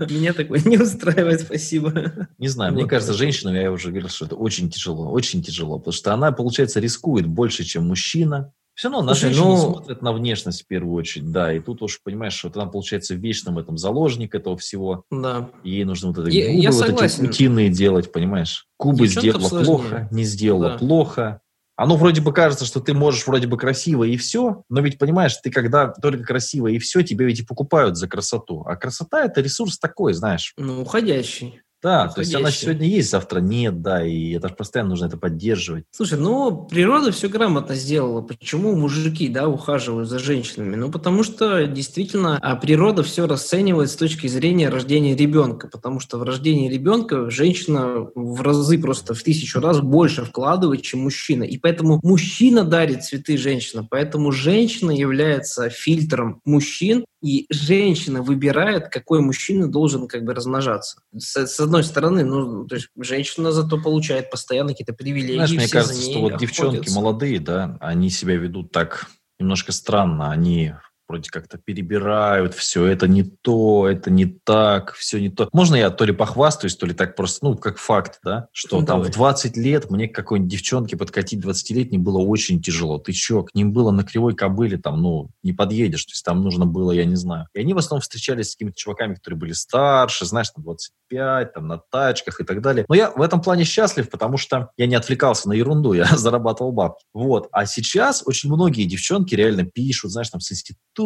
Меня 0.09 0.33
такой 0.33 0.61
не 0.63 0.77
устраивает, 0.77 1.41
спасибо. 1.41 2.27
Не 2.37 2.47
знаю, 2.47 2.73
мне 2.73 2.85
кажется, 2.85 3.13
женщинам, 3.13 3.55
я 3.55 3.71
уже 3.71 3.89
говорил, 3.89 4.09
что 4.09 4.25
это 4.25 4.35
очень 4.35 4.71
тяжело, 4.71 5.11
очень 5.11 5.43
тяжело, 5.43 5.77
потому 5.77 5.93
что 5.93 6.13
она, 6.13 6.31
получается, 6.31 6.79
рискует 6.79 7.27
больше, 7.27 7.63
чем 7.63 7.87
мужчина. 7.87 8.53
Все 8.77 8.89
равно 8.89 9.01
на 9.07 9.15
Слушай, 9.15 9.33
женщину 9.33 9.55
ну- 9.55 9.57
смотрят 9.73 10.01
на 10.03 10.13
внешность 10.13 10.61
в 10.61 10.67
первую 10.67 10.93
очередь, 10.93 11.31
да, 11.31 11.51
и 11.51 11.59
тут 11.59 11.81
уж 11.81 11.99
понимаешь, 12.03 12.33
что 12.33 12.47
вот 12.49 12.57
она, 12.57 12.67
получается, 12.67 13.15
в 13.15 13.17
вечном 13.17 13.57
этом 13.57 13.75
заложник 13.75 14.35
этого 14.35 14.55
всего, 14.55 15.03
Да. 15.09 15.49
и 15.63 15.71
ей 15.71 15.83
нужно 15.83 16.09
вот 16.09 16.19
это 16.19 16.29
Я- 16.29 16.45
губы 16.51 16.61
я 16.61 16.71
вот 16.71 17.01
эти 17.01 17.21
утиные 17.21 17.69
делать, 17.69 18.11
понимаешь? 18.11 18.67
Девчонкам 18.79 19.07
сделала 19.07 19.47
сложнее. 19.49 19.65
плохо, 19.65 20.07
не 20.11 20.23
сделала 20.25 20.69
Да. 20.73 20.77
плохо. 20.77 21.41
Оно 21.75 21.95
вроде 21.97 22.21
бы 22.21 22.31
кажется, 22.33 22.65
что 22.65 22.79
ты 22.79 22.93
можешь 22.93 23.25
вроде 23.25 23.47
бы 23.47 23.57
красиво 23.57 24.03
и 24.03 24.15
все, 24.15 24.61
но 24.69 24.81
ведь 24.81 24.99
понимаешь, 24.99 25.35
ты 25.37 25.49
когда 25.49 25.87
только 25.89 26.23
красиво 26.23 26.67
и 26.67 26.77
все, 26.77 27.01
тебя 27.01 27.25
ведь 27.25 27.39
и 27.39 27.43
покупают 27.45 27.97
за 27.97 28.07
красоту. 28.07 28.63
А 28.67 28.75
красота 28.75 29.25
это 29.25 29.41
ресурс 29.41 29.79
такой, 29.79 30.13
знаешь. 30.13 30.53
Ну, 30.57 30.81
уходящий. 30.83 31.61
Да, 31.83 32.07
то 32.07 32.21
есть 32.21 32.33
она 32.33 32.51
сегодня 32.51 32.87
есть, 32.87 33.11
завтра 33.11 33.39
нет, 33.39 33.81
да, 33.81 34.05
и 34.05 34.31
это 34.31 34.49
ж 34.49 34.55
постоянно 34.55 34.91
нужно 34.91 35.05
это 35.05 35.17
поддерживать. 35.17 35.85
Слушай, 35.91 36.19
ну, 36.19 36.65
природа 36.65 37.11
все 37.11 37.29
грамотно 37.29 37.75
сделала. 37.75 38.21
Почему 38.21 38.75
мужики, 38.75 39.29
да, 39.29 39.47
ухаживают 39.47 40.09
за 40.09 40.17
женщинами? 40.17 40.75
Ну, 40.75 40.91
потому 40.91 41.23
что 41.23 41.67
действительно 41.67 42.37
а 42.41 42.55
природа 42.55 43.03
все 43.03 43.27
расценивает 43.27 43.91
с 43.91 43.95
точки 43.95 44.27
зрения 44.27 44.69
рождения 44.69 45.15
ребенка. 45.15 45.67
Потому 45.67 45.99
что 45.99 46.17
в 46.17 46.23
рождении 46.23 46.69
ребенка 46.69 47.29
женщина 47.29 48.07
в 48.15 48.41
разы 48.41 48.79
просто 48.79 49.13
в 49.13 49.21
тысячу 49.21 49.59
раз 49.59 49.79
больше 49.79 50.23
вкладывает, 50.25 50.81
чем 50.81 51.01
мужчина. 51.01 51.43
И 51.43 51.57
поэтому 51.57 51.99
мужчина 52.03 52.63
дарит 52.63 53.03
цветы 53.03 53.37
женщина. 53.37 53.85
Поэтому 53.89 54.31
женщина 54.31 54.91
является 54.91 55.69
фильтром 55.69 56.41
мужчин, 56.45 57.05
и 57.21 57.45
женщина 57.49 58.21
выбирает, 58.21 58.89
какой 58.89 59.21
мужчина 59.21 59.67
должен 59.67 60.07
как 60.07 60.23
бы 60.23 60.33
размножаться. 60.33 61.01
С, 61.15 61.47
с 61.47 61.59
одной 61.59 61.83
стороны, 61.83 62.23
ну, 62.23 62.65
то 62.65 62.75
есть 62.75 62.89
женщина 62.97 63.51
зато 63.51 63.81
получает 63.81 64.29
постоянно 64.29 64.69
какие-то 64.69 64.93
привилегии. 64.93 65.35
Знаешь, 65.35 65.51
мне 65.51 65.67
кажется, 65.67 66.01
что 66.01 66.21
вот 66.21 66.37
девчонки 66.37 66.75
охотятся. 66.77 66.95
молодые, 66.95 67.39
да, 67.39 67.77
они 67.79 68.09
себя 68.09 68.35
ведут 68.35 68.71
так 68.71 69.07
немножко 69.39 69.71
странно, 69.71 70.31
они 70.31 70.73
вроде 71.07 71.29
как-то 71.29 71.57
перебирают 71.57 72.53
все, 72.53 72.85
это 72.85 73.07
не 73.07 73.23
то, 73.23 73.87
это 73.87 74.11
не 74.11 74.25
так, 74.25 74.93
все 74.93 75.19
не 75.19 75.29
то. 75.29 75.49
Можно 75.53 75.75
я 75.75 75.89
то 75.89 76.05
ли 76.05 76.11
похвастаюсь, 76.13 76.75
то 76.75 76.85
ли 76.85 76.93
так 76.93 77.15
просто, 77.15 77.45
ну, 77.45 77.55
как 77.55 77.77
факт, 77.77 78.19
да, 78.23 78.47
что 78.51 78.79
Ну, 78.81 78.85
там 78.85 78.97
давай. 78.97 79.11
в 79.11 79.13
20 79.13 79.57
лет 79.57 79.89
мне 79.89 80.07
к 80.07 80.15
какой-нибудь 80.15 80.51
девчонке 80.51 80.97
подкатить 80.97 81.43
20-летней 81.43 81.97
было 81.97 82.19
очень 82.19 82.61
тяжело. 82.61 82.97
Ты 82.97 83.13
чё, 83.13 83.43
к 83.43 83.55
ним 83.55 83.71
было 83.73 83.91
на 83.91 84.03
кривой 84.03 84.35
кобыле, 84.35 84.77
там, 84.77 85.01
ну, 85.01 85.29
не 85.43 85.53
подъедешь, 85.53 86.05
то 86.05 86.11
есть 86.11 86.25
там 86.25 86.43
нужно 86.43 86.65
было, 86.65 86.91
я 86.91 87.05
не 87.05 87.15
знаю. 87.15 87.47
И 87.53 87.59
они 87.59 87.73
в 87.73 87.77
основном 87.77 88.01
встречались 88.01 88.51
с 88.51 88.55
какими-то 88.55 88.77
чуваками, 88.77 89.15
которые 89.15 89.39
были 89.39 89.53
старше, 89.53 90.25
знаешь, 90.25 90.49
там 90.49 90.63
25, 90.63 91.53
там, 91.53 91.67
на 91.67 91.77
тачках 91.77 92.41
и 92.41 92.43
так 92.43 92.61
далее. 92.61 92.85
Но 92.89 92.95
я 92.95 93.11
в 93.11 93.21
этом 93.21 93.41
плане 93.41 93.63
счастлив, 93.63 94.09
потому 94.09 94.37
что 94.37 94.69
я 94.77 94.87
не 94.87 94.95
отвлекался 94.95 95.47
на 95.47 95.53
ерунду, 95.53 95.93
я 95.93 96.05
зарабатывал 96.05 96.71
бабки. 96.73 97.05
Вот. 97.13 97.47
А 97.51 97.65
сейчас 97.65 98.23
очень 98.25 98.49
многие 98.51 98.83
девчонки 98.83 99.35
реально 99.35 99.63
пишут, 99.63 100.11
знаешь, 100.11 100.29
там, 100.29 100.41
с 100.41 100.51
института, 100.51 100.96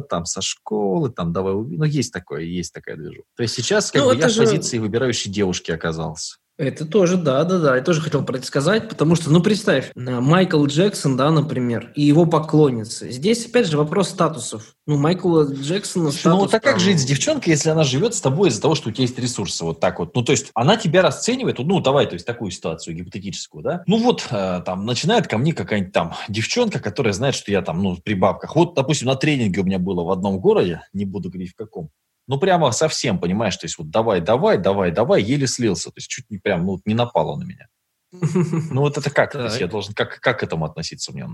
там, 0.00 0.24
со 0.26 0.40
школы, 0.42 1.10
там, 1.10 1.32
давай, 1.32 1.54
уби- 1.54 1.76
ну, 1.76 1.84
есть 1.84 2.12
такое, 2.12 2.42
есть 2.42 2.72
такая 2.72 2.96
движуха. 2.96 3.24
То 3.36 3.42
есть 3.42 3.54
сейчас 3.54 3.90
как 3.90 4.02
Ну, 4.02 4.08
бы 4.10 4.16
я 4.16 4.28
в 4.28 4.30
же- 4.30 4.42
позиции 4.42 4.78
выбирающей 4.78 5.30
девушки 5.30 5.70
оказался. 5.72 6.36
Это 6.60 6.84
тоже, 6.84 7.16
да, 7.16 7.42
да, 7.44 7.58
да. 7.58 7.76
Я 7.76 7.82
тоже 7.82 8.02
хотел 8.02 8.22
про 8.22 8.36
это 8.36 8.46
сказать, 8.46 8.86
потому 8.90 9.16
что, 9.16 9.30
ну, 9.30 9.42
представь, 9.42 9.92
э, 9.96 10.20
Майкл 10.20 10.62
Джексон, 10.66 11.16
да, 11.16 11.30
например, 11.30 11.90
и 11.94 12.02
его 12.02 12.26
поклонницы. 12.26 13.10
Здесь, 13.10 13.46
опять 13.46 13.66
же, 13.66 13.78
вопрос 13.78 14.10
статусов. 14.10 14.74
Ну, 14.86 14.98
Майкла 14.98 15.50
Джексона 15.50 16.10
статус... 16.10 16.38
Ну, 16.38 16.46
так 16.48 16.62
там... 16.62 16.74
как 16.74 16.80
жить 16.82 17.00
с 17.00 17.04
девчонкой, 17.04 17.54
если 17.54 17.70
она 17.70 17.82
живет 17.82 18.14
с 18.14 18.20
тобой 18.20 18.50
из-за 18.50 18.60
того, 18.60 18.74
что 18.74 18.90
у 18.90 18.92
тебя 18.92 19.04
есть 19.04 19.18
ресурсы, 19.18 19.64
вот 19.64 19.80
так 19.80 20.00
вот. 20.00 20.14
Ну, 20.14 20.22
то 20.22 20.32
есть, 20.32 20.50
она 20.52 20.76
тебя 20.76 21.00
расценивает, 21.00 21.58
ну, 21.60 21.80
давай, 21.80 22.04
то 22.06 22.12
есть, 22.12 22.26
такую 22.26 22.50
ситуацию 22.50 22.94
гипотетическую, 22.94 23.64
да? 23.64 23.82
Ну, 23.86 23.96
вот, 23.96 24.26
э, 24.30 24.60
там, 24.66 24.84
начинает 24.84 25.28
ко 25.28 25.38
мне 25.38 25.54
какая-нибудь 25.54 25.94
там 25.94 26.12
девчонка, 26.28 26.78
которая 26.78 27.14
знает, 27.14 27.34
что 27.34 27.50
я 27.50 27.62
там, 27.62 27.82
ну, 27.82 27.96
при 27.96 28.12
бабках. 28.12 28.54
Вот, 28.54 28.74
допустим, 28.74 29.06
на 29.06 29.14
тренинге 29.14 29.62
у 29.62 29.64
меня 29.64 29.78
было 29.78 30.02
в 30.02 30.10
одном 30.10 30.38
городе, 30.38 30.82
не 30.92 31.06
буду 31.06 31.30
говорить 31.30 31.52
в 31.52 31.56
каком, 31.56 31.88
ну, 32.30 32.38
прямо 32.38 32.70
совсем, 32.70 33.18
понимаешь, 33.18 33.56
то 33.56 33.64
есть 33.64 33.76
вот 33.76 33.90
давай, 33.90 34.20
давай, 34.20 34.56
давай, 34.56 34.92
давай, 34.92 35.20
еле 35.20 35.48
слился, 35.48 35.88
то 35.88 35.96
есть 35.96 36.08
чуть 36.08 36.30
не 36.30 36.38
прям, 36.38 36.64
ну, 36.64 36.80
не 36.84 36.94
напало 36.94 37.36
на 37.36 37.42
меня. 37.42 37.66
Ну, 38.70 38.82
вот 38.82 38.96
это 38.96 39.10
как? 39.10 39.34
Я 39.34 39.66
должен, 39.66 39.94
как, 39.94 40.20
как 40.20 40.38
к 40.38 40.42
этому 40.44 40.64
относиться 40.64 41.12
мне? 41.12 41.26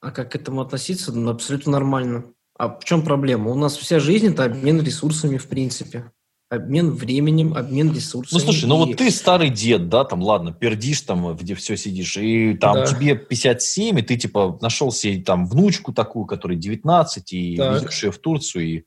А 0.00 0.12
как 0.12 0.30
к 0.30 0.36
этому 0.36 0.60
относиться? 0.60 1.12
Ну, 1.12 1.32
абсолютно 1.32 1.72
нормально. 1.72 2.24
А 2.56 2.68
в 2.68 2.84
чем 2.84 3.02
проблема? 3.02 3.50
У 3.50 3.56
нас 3.56 3.76
вся 3.76 3.98
жизнь– 3.98 4.28
это 4.28 4.44
обмен 4.44 4.80
ресурсами, 4.80 5.38
в 5.38 5.48
принципе. 5.48 6.12
Обмен 6.50 6.92
временем, 6.92 7.54
обмен 7.54 7.92
ресурсами. 7.92 8.38
Ну, 8.38 8.44
слушай, 8.44 8.66
ну 8.66 8.76
вот 8.76 8.96
ты 8.96 9.10
старый 9.10 9.50
дед, 9.50 9.88
да, 9.88 10.04
там, 10.04 10.22
ладно, 10.22 10.52
пердишь 10.52 11.00
там, 11.00 11.34
где 11.34 11.56
все 11.56 11.76
сидишь, 11.76 12.16
и 12.16 12.54
там 12.54 12.74
да. 12.74 12.86
тебе 12.86 13.16
57, 13.16 13.98
и 13.98 14.02
ты, 14.02 14.16
типа, 14.16 14.56
нашел 14.62 14.92
себе 14.92 15.20
там 15.20 15.46
внучку 15.46 15.92
такую, 15.92 16.26
которой 16.26 16.56
19, 16.56 17.32
и 17.32 17.56
так. 17.56 17.82
везешь 17.82 18.04
ее 18.04 18.12
в 18.12 18.18
Турцию, 18.18 18.64
и 18.64 18.84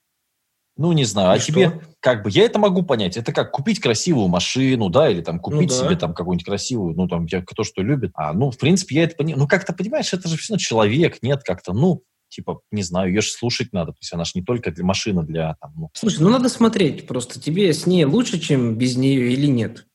ну, 0.81 0.91
не 0.93 1.03
знаю, 1.03 1.29
а 1.29 1.37
и 1.37 1.39
тебе, 1.39 1.69
что? 1.69 1.81
как 1.99 2.23
бы, 2.23 2.31
я 2.31 2.43
это 2.43 2.57
могу 2.57 2.81
понять. 2.81 3.15
Это 3.15 3.31
как 3.31 3.51
купить 3.51 3.79
красивую 3.79 4.27
машину, 4.27 4.89
да, 4.89 5.09
или 5.09 5.21
там 5.21 5.39
купить 5.39 5.69
ну, 5.69 5.77
да. 5.79 5.85
себе 5.85 5.95
там 5.95 6.13
какую-нибудь 6.15 6.45
красивую, 6.45 6.95
ну, 6.95 7.07
там, 7.07 7.27
я, 7.27 7.41
кто 7.41 7.63
что 7.63 7.83
любит. 7.83 8.11
А, 8.15 8.33
ну, 8.33 8.49
в 8.49 8.57
принципе, 8.57 8.95
я 8.95 9.03
это 9.03 9.15
понимаю. 9.15 9.39
Ну, 9.39 9.47
как-то, 9.47 9.73
понимаешь, 9.73 10.11
это 10.11 10.27
же 10.27 10.37
все 10.37 10.57
человек, 10.57 11.19
нет, 11.21 11.43
как-то, 11.43 11.73
ну, 11.73 12.03
типа, 12.29 12.61
не 12.71 12.81
знаю, 12.81 13.09
ее 13.09 13.21
же 13.21 13.29
слушать 13.29 13.73
надо. 13.73 13.91
То 13.91 13.99
есть 14.01 14.11
она 14.13 14.23
же 14.23 14.31
не 14.35 14.41
только 14.41 14.71
для 14.71 14.83
машины, 14.83 15.23
для 15.23 15.55
там, 15.61 15.73
ну... 15.75 15.89
Слушай, 15.93 16.23
ну 16.23 16.29
надо 16.29 16.49
смотреть 16.49 17.05
просто, 17.05 17.39
тебе 17.39 17.71
с 17.73 17.85
ней 17.85 18.05
лучше, 18.05 18.39
чем 18.39 18.75
без 18.75 18.95
нее 18.97 19.33
или 19.33 19.45
нет. 19.45 19.85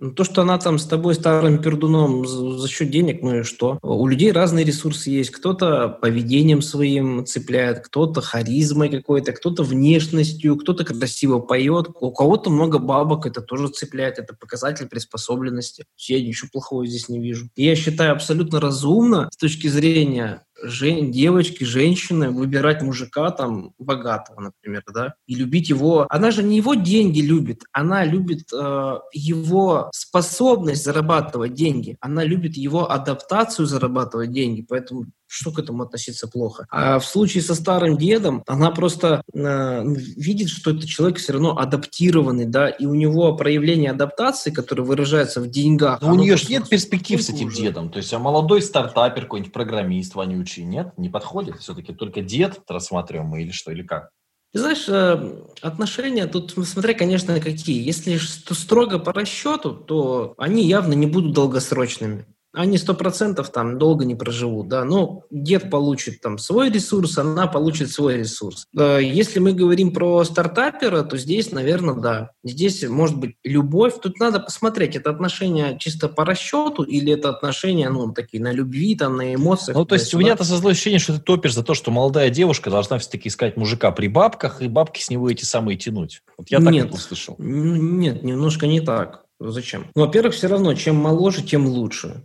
Ну, 0.00 0.12
то, 0.12 0.22
что 0.22 0.42
она 0.42 0.58
там 0.58 0.78
с 0.78 0.86
тобой 0.86 1.16
старым 1.16 1.60
пердуном 1.60 2.24
за, 2.24 2.68
счет 2.68 2.88
денег, 2.88 3.20
ну 3.20 3.40
и 3.40 3.42
что? 3.42 3.80
У 3.82 4.06
людей 4.06 4.30
разные 4.30 4.64
ресурсы 4.64 5.10
есть. 5.10 5.30
Кто-то 5.30 5.88
поведением 5.88 6.62
своим 6.62 7.26
цепляет, 7.26 7.80
кто-то 7.80 8.20
харизмой 8.20 8.90
какой-то, 8.90 9.32
кто-то 9.32 9.64
внешностью, 9.64 10.56
кто-то 10.56 10.84
красиво 10.84 11.40
поет, 11.40 11.88
у 12.00 12.12
кого-то 12.12 12.48
много 12.48 12.78
бабок, 12.78 13.26
это 13.26 13.40
тоже 13.40 13.68
цепляет, 13.68 14.20
это 14.20 14.34
показатель 14.34 14.86
приспособленности. 14.86 15.84
Я 15.96 16.20
ничего 16.20 16.48
плохого 16.52 16.86
здесь 16.86 17.08
не 17.08 17.18
вижу. 17.18 17.48
Я 17.56 17.74
считаю 17.74 18.12
абсолютно 18.12 18.60
разумно 18.60 19.28
с 19.32 19.36
точки 19.36 19.66
зрения 19.66 20.44
жен, 20.62 21.10
девочки, 21.10 21.64
женщины 21.64 22.30
выбирать 22.30 22.82
мужика 22.82 23.30
там 23.30 23.72
богатого, 23.78 24.40
например, 24.40 24.82
да, 24.92 25.14
и 25.26 25.34
любить 25.34 25.68
его. 25.68 26.06
Она 26.08 26.30
же 26.30 26.42
не 26.42 26.56
его 26.56 26.74
деньги 26.74 27.20
любит, 27.20 27.62
она 27.72 28.04
любит 28.04 28.52
э, 28.52 28.98
его 29.12 29.90
способность 29.92 30.84
зарабатывать 30.84 31.54
деньги, 31.54 31.96
она 32.00 32.24
любит 32.24 32.56
его 32.56 32.90
адаптацию 32.90 33.66
зарабатывать 33.66 34.32
деньги, 34.32 34.64
поэтому 34.68 35.06
что 35.28 35.52
к 35.52 35.58
этому 35.58 35.82
относиться 35.82 36.26
плохо. 36.26 36.66
А 36.70 36.98
в 36.98 37.04
случае 37.04 37.42
со 37.42 37.54
старым 37.54 37.98
дедом, 37.98 38.42
она 38.46 38.70
просто 38.70 39.22
э, 39.32 39.82
видит, 39.84 40.48
что 40.48 40.70
этот 40.70 40.86
человек 40.86 41.18
все 41.18 41.34
равно 41.34 41.56
адаптированный, 41.56 42.46
да, 42.46 42.68
и 42.68 42.86
у 42.86 42.94
него 42.94 43.36
проявление 43.36 43.90
адаптации, 43.90 44.50
которое 44.50 44.82
выражается 44.82 45.40
в 45.40 45.48
деньгах. 45.48 46.00
Но 46.00 46.12
у 46.12 46.14
нее 46.14 46.36
же 46.36 46.48
нет 46.48 46.68
перспектив 46.68 47.22
с 47.22 47.28
этим 47.28 47.48
уже. 47.48 47.56
дедом. 47.58 47.90
То 47.90 47.98
есть, 47.98 48.12
а 48.12 48.18
молодой 48.18 48.62
стартапер, 48.62 49.24
какой-нибудь 49.24 49.52
программист 49.52 50.14
вонючий, 50.14 50.64
нет? 50.64 50.94
Не 50.96 51.10
подходит? 51.10 51.58
Все-таки 51.58 51.92
только 51.92 52.22
дед 52.22 52.60
рассматриваем 52.66 53.26
мы 53.28 53.42
или 53.42 53.50
что, 53.50 53.70
или 53.70 53.82
как? 53.82 54.10
Ты 54.52 54.60
знаешь, 54.60 54.88
э, 54.88 55.42
отношения 55.60 56.26
тут, 56.26 56.54
смотря, 56.66 56.94
конечно, 56.94 57.38
какие. 57.38 57.84
Если 57.84 58.16
строго 58.16 58.98
по 58.98 59.12
расчету, 59.12 59.72
то 59.74 60.32
они 60.38 60.64
явно 60.64 60.94
не 60.94 61.06
будут 61.06 61.34
долгосрочными 61.34 62.24
они 62.58 62.76
сто 62.76 62.92
процентов 62.92 63.50
там 63.50 63.78
долго 63.78 64.04
не 64.04 64.16
проживут, 64.16 64.66
да, 64.68 64.84
но 64.84 65.22
дед 65.30 65.70
получит 65.70 66.20
там 66.20 66.38
свой 66.38 66.70
ресурс, 66.70 67.16
она 67.18 67.46
получит 67.46 67.90
свой 67.90 68.16
ресурс. 68.18 68.66
Если 68.74 69.38
мы 69.38 69.52
говорим 69.52 69.92
про 69.92 70.24
стартапера, 70.24 71.02
то 71.02 71.16
здесь, 71.16 71.52
наверное, 71.52 71.94
да, 71.94 72.30
здесь 72.42 72.82
может 72.88 73.16
быть 73.16 73.36
любовь, 73.44 73.94
тут 74.02 74.18
надо 74.18 74.40
посмотреть, 74.40 74.96
это 74.96 75.10
отношения 75.10 75.78
чисто 75.78 76.08
по 76.08 76.24
расчету 76.24 76.82
или 76.82 77.12
это 77.12 77.30
отношения, 77.30 77.88
ну, 77.90 78.12
такие 78.12 78.42
на 78.42 78.50
любви, 78.50 78.96
там, 78.96 79.16
на 79.16 79.34
эмоциях. 79.34 79.76
Ну, 79.76 79.84
то 79.84 79.94
есть 79.94 80.12
у 80.12 80.18
меня-то 80.18 80.42
создалось 80.42 80.76
ощущение, 80.76 80.98
что 80.98 81.14
ты 81.14 81.20
топишь 81.20 81.54
за 81.54 81.62
то, 81.62 81.74
что 81.74 81.92
молодая 81.92 82.28
девушка 82.28 82.70
должна 82.70 82.98
все-таки 82.98 83.28
искать 83.28 83.56
мужика 83.56 83.92
при 83.92 84.08
бабках, 84.08 84.62
и 84.62 84.68
бабки 84.68 85.00
с 85.00 85.10
него 85.10 85.30
эти 85.30 85.44
самые 85.44 85.78
тянуть. 85.78 86.22
Вот 86.36 86.50
я 86.50 86.58
так 86.58 86.72
нет, 86.72 86.86
это 86.86 86.96
услышал. 86.96 87.36
Нет, 87.38 88.24
немножко 88.24 88.66
не 88.66 88.80
так. 88.80 89.24
Зачем? 89.40 89.86
Ну, 89.94 90.04
во-первых, 90.04 90.34
все 90.34 90.48
равно, 90.48 90.74
чем 90.74 90.96
моложе, 90.96 91.42
тем 91.42 91.68
лучше 91.68 92.24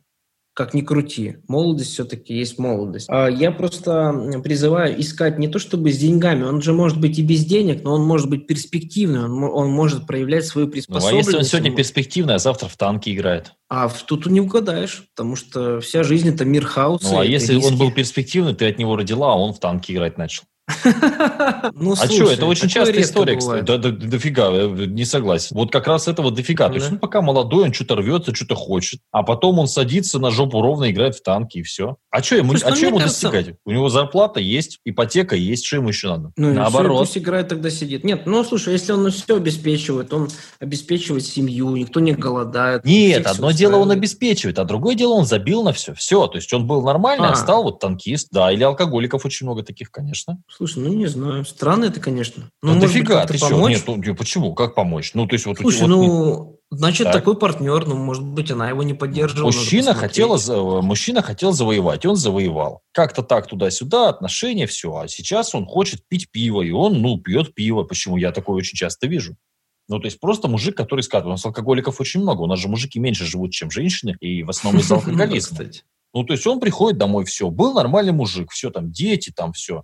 как 0.53 0.73
ни 0.73 0.81
крути. 0.81 1.37
Молодость 1.47 1.93
все-таки 1.93 2.35
есть 2.35 2.59
молодость. 2.59 3.07
А 3.09 3.27
я 3.27 3.51
просто 3.51 4.41
призываю 4.43 4.99
искать 4.99 5.39
не 5.39 5.47
то 5.47 5.59
чтобы 5.59 5.91
с 5.91 5.97
деньгами, 5.97 6.43
он 6.43 6.61
же 6.61 6.73
может 6.73 6.99
быть 6.99 7.17
и 7.17 7.23
без 7.23 7.43
денег, 7.45 7.83
но 7.83 7.93
он 7.93 8.03
может 8.03 8.29
быть 8.29 8.45
перспективный, 8.45 9.25
он, 9.25 9.43
он 9.43 9.71
может 9.71 10.05
проявлять 10.05 10.45
свою 10.45 10.67
приспособленность. 10.67 11.11
Ну, 11.11 11.17
а 11.17 11.17
если 11.17 11.37
он 11.37 11.43
сегодня 11.43 11.75
перспективный, 11.75 12.35
а 12.35 12.39
завтра 12.39 12.67
в 12.67 12.77
танке 12.77 13.13
играет? 13.13 13.53
А 13.69 13.89
тут 13.89 14.27
не 14.27 14.41
угадаешь, 14.41 15.07
потому 15.15 15.35
что 15.35 15.79
вся 15.81 16.03
жизнь 16.03 16.29
это 16.29 16.45
мир 16.45 16.65
хаоса. 16.65 17.11
Ну, 17.11 17.19
а 17.19 17.25
если 17.25 17.55
риски. 17.55 17.71
он 17.71 17.77
был 17.77 17.91
перспективный, 17.91 18.53
ты 18.53 18.67
от 18.67 18.77
него 18.77 18.95
родила, 18.95 19.33
а 19.33 19.35
он 19.35 19.53
в 19.53 19.59
танке 19.59 19.93
играть 19.93 20.17
начал? 20.17 20.43
Ну, 21.73 21.93
а 21.93 22.07
что, 22.07 22.31
это 22.31 22.45
очень 22.45 22.67
частая 22.67 23.01
история, 23.01 23.37
кстати. 23.37 23.63
Да, 23.63 23.77
да, 23.77 23.89
дофига, 23.91 24.49
не 24.51 25.05
согласен. 25.05 25.55
Вот 25.55 25.71
как 25.71 25.87
раз 25.87 26.07
этого 26.07 26.31
дофига. 26.31 26.69
То 26.69 26.75
есть 26.75 26.91
он 26.91 26.99
пока 26.99 27.21
молодой, 27.21 27.65
он 27.65 27.73
что-то 27.73 27.95
рвется, 27.95 28.33
что-то 28.33 28.55
хочет, 28.55 29.01
а 29.11 29.23
потом 29.23 29.59
он 29.59 29.67
садится 29.67 30.19
на 30.19 30.31
жопу 30.31 30.61
ровно, 30.61 30.91
играет 30.91 31.15
в 31.15 31.23
танки, 31.23 31.59
и 31.59 31.63
все. 31.63 31.97
А 32.09 32.21
что 32.21 32.35
ему, 32.35 32.53
а 32.53 32.75
что 32.75 32.85
ему 32.85 32.99
достигать? 32.99 33.55
У 33.65 33.71
него 33.71 33.89
зарплата 33.89 34.39
есть, 34.39 34.79
ипотека 34.85 35.35
есть, 35.35 35.65
что 35.65 35.77
ему 35.77 35.89
еще 35.89 36.09
надо? 36.09 36.31
Ну, 36.37 36.53
Наоборот. 36.53 36.99
пусть 36.99 37.17
играет, 37.17 37.47
тогда 37.47 37.69
сидит. 37.69 38.03
Нет, 38.03 38.25
ну, 38.25 38.43
слушай, 38.43 38.73
если 38.73 38.91
он 38.93 39.09
все 39.11 39.37
обеспечивает, 39.37 40.13
он 40.13 40.29
обеспечивает 40.59 41.25
семью, 41.25 41.71
никто 41.75 41.99
не 41.99 42.13
голодает. 42.13 42.85
Нет, 42.85 43.25
одно 43.25 43.51
дело 43.51 43.77
он 43.77 43.91
обеспечивает, 43.91 44.59
а 44.59 44.63
другое 44.63 44.95
дело 44.95 45.13
он 45.13 45.25
забил 45.25 45.63
на 45.63 45.73
все. 45.73 45.93
Все, 45.93 46.27
то 46.27 46.37
есть 46.37 46.53
он 46.53 46.67
был 46.67 46.81
нормальный, 46.83 47.27
а, 47.27 47.31
а 47.31 47.35
стал 47.35 47.63
вот 47.63 47.79
танкист, 47.79 48.29
да, 48.31 48.51
или 48.51 48.63
алкоголиков 48.63 49.25
очень 49.25 49.45
много 49.45 49.63
таких, 49.63 49.91
конечно. 49.91 50.37
Слушай, 50.55 50.83
ну 50.83 50.93
не 50.93 51.07
знаю. 51.07 51.45
Странно 51.45 51.85
это, 51.85 51.99
конечно. 51.99 52.47
Ну, 52.61 52.75
да 52.75 52.81
дофига, 52.81 53.25
ты 53.25 53.39
помочь? 53.39 53.71
Нет, 53.71 53.83
ну, 53.87 54.15
почему? 54.15 54.53
Как 54.53 54.75
помочь? 54.75 55.15
Ну, 55.15 55.25
то 55.25 55.33
есть 55.33 55.47
вот... 55.47 55.57
Слушай, 55.57 55.81
вот, 55.81 55.87
ну, 55.87 56.59
значит, 56.69 57.05
так. 57.05 57.13
такой 57.13 57.39
партнер, 57.39 57.87
ну, 57.87 57.95
может 57.95 58.23
быть, 58.23 58.51
она 58.51 58.69
его 58.69 58.83
не 58.83 58.93
поддерживала. 58.93 59.47
Мужчина, 59.47 59.95
хотела, 59.95 60.81
мужчина 60.81 61.23
хотел 61.23 61.53
завоевать, 61.53 62.05
он 62.05 62.15
завоевал. 62.15 62.81
Как-то 62.91 63.23
так 63.23 63.47
туда-сюда, 63.47 64.09
отношения, 64.09 64.67
все. 64.67 64.95
А 64.95 65.07
сейчас 65.07 65.55
он 65.55 65.65
хочет 65.65 66.07
пить 66.07 66.29
пиво, 66.29 66.61
и 66.61 66.69
он, 66.69 67.01
ну, 67.01 67.17
пьет 67.17 67.55
пиво. 67.55 67.83
Почему? 67.83 68.17
Я 68.17 68.31
такое 68.31 68.57
очень 68.57 68.77
часто 68.77 69.07
вижу. 69.07 69.35
Ну, 69.89 69.99
то 69.99 70.05
есть 70.05 70.19
просто 70.19 70.47
мужик, 70.47 70.77
который 70.77 71.01
скатывает. 71.01 71.31
У 71.31 71.31
нас 71.31 71.45
алкоголиков 71.45 71.99
очень 71.99 72.21
много. 72.21 72.41
У 72.41 72.47
нас 72.47 72.59
же 72.59 72.67
мужики 72.67 72.99
меньше 72.99 73.25
живут, 73.25 73.53
чем 73.53 73.71
женщины, 73.71 74.15
и 74.19 74.43
в 74.43 74.51
основном 74.51 74.81
из-за 74.81 74.95
алкоголизма. 74.97 75.65
Ну, 76.13 76.23
то 76.23 76.33
есть 76.33 76.45
он 76.45 76.59
приходит 76.59 76.99
домой, 76.99 77.25
все, 77.25 77.49
был 77.49 77.73
нормальный 77.73 78.13
мужик, 78.13 78.51
все, 78.51 78.69
там, 78.69 78.91
дети, 78.91 79.33
там, 79.35 79.51
все. 79.51 79.83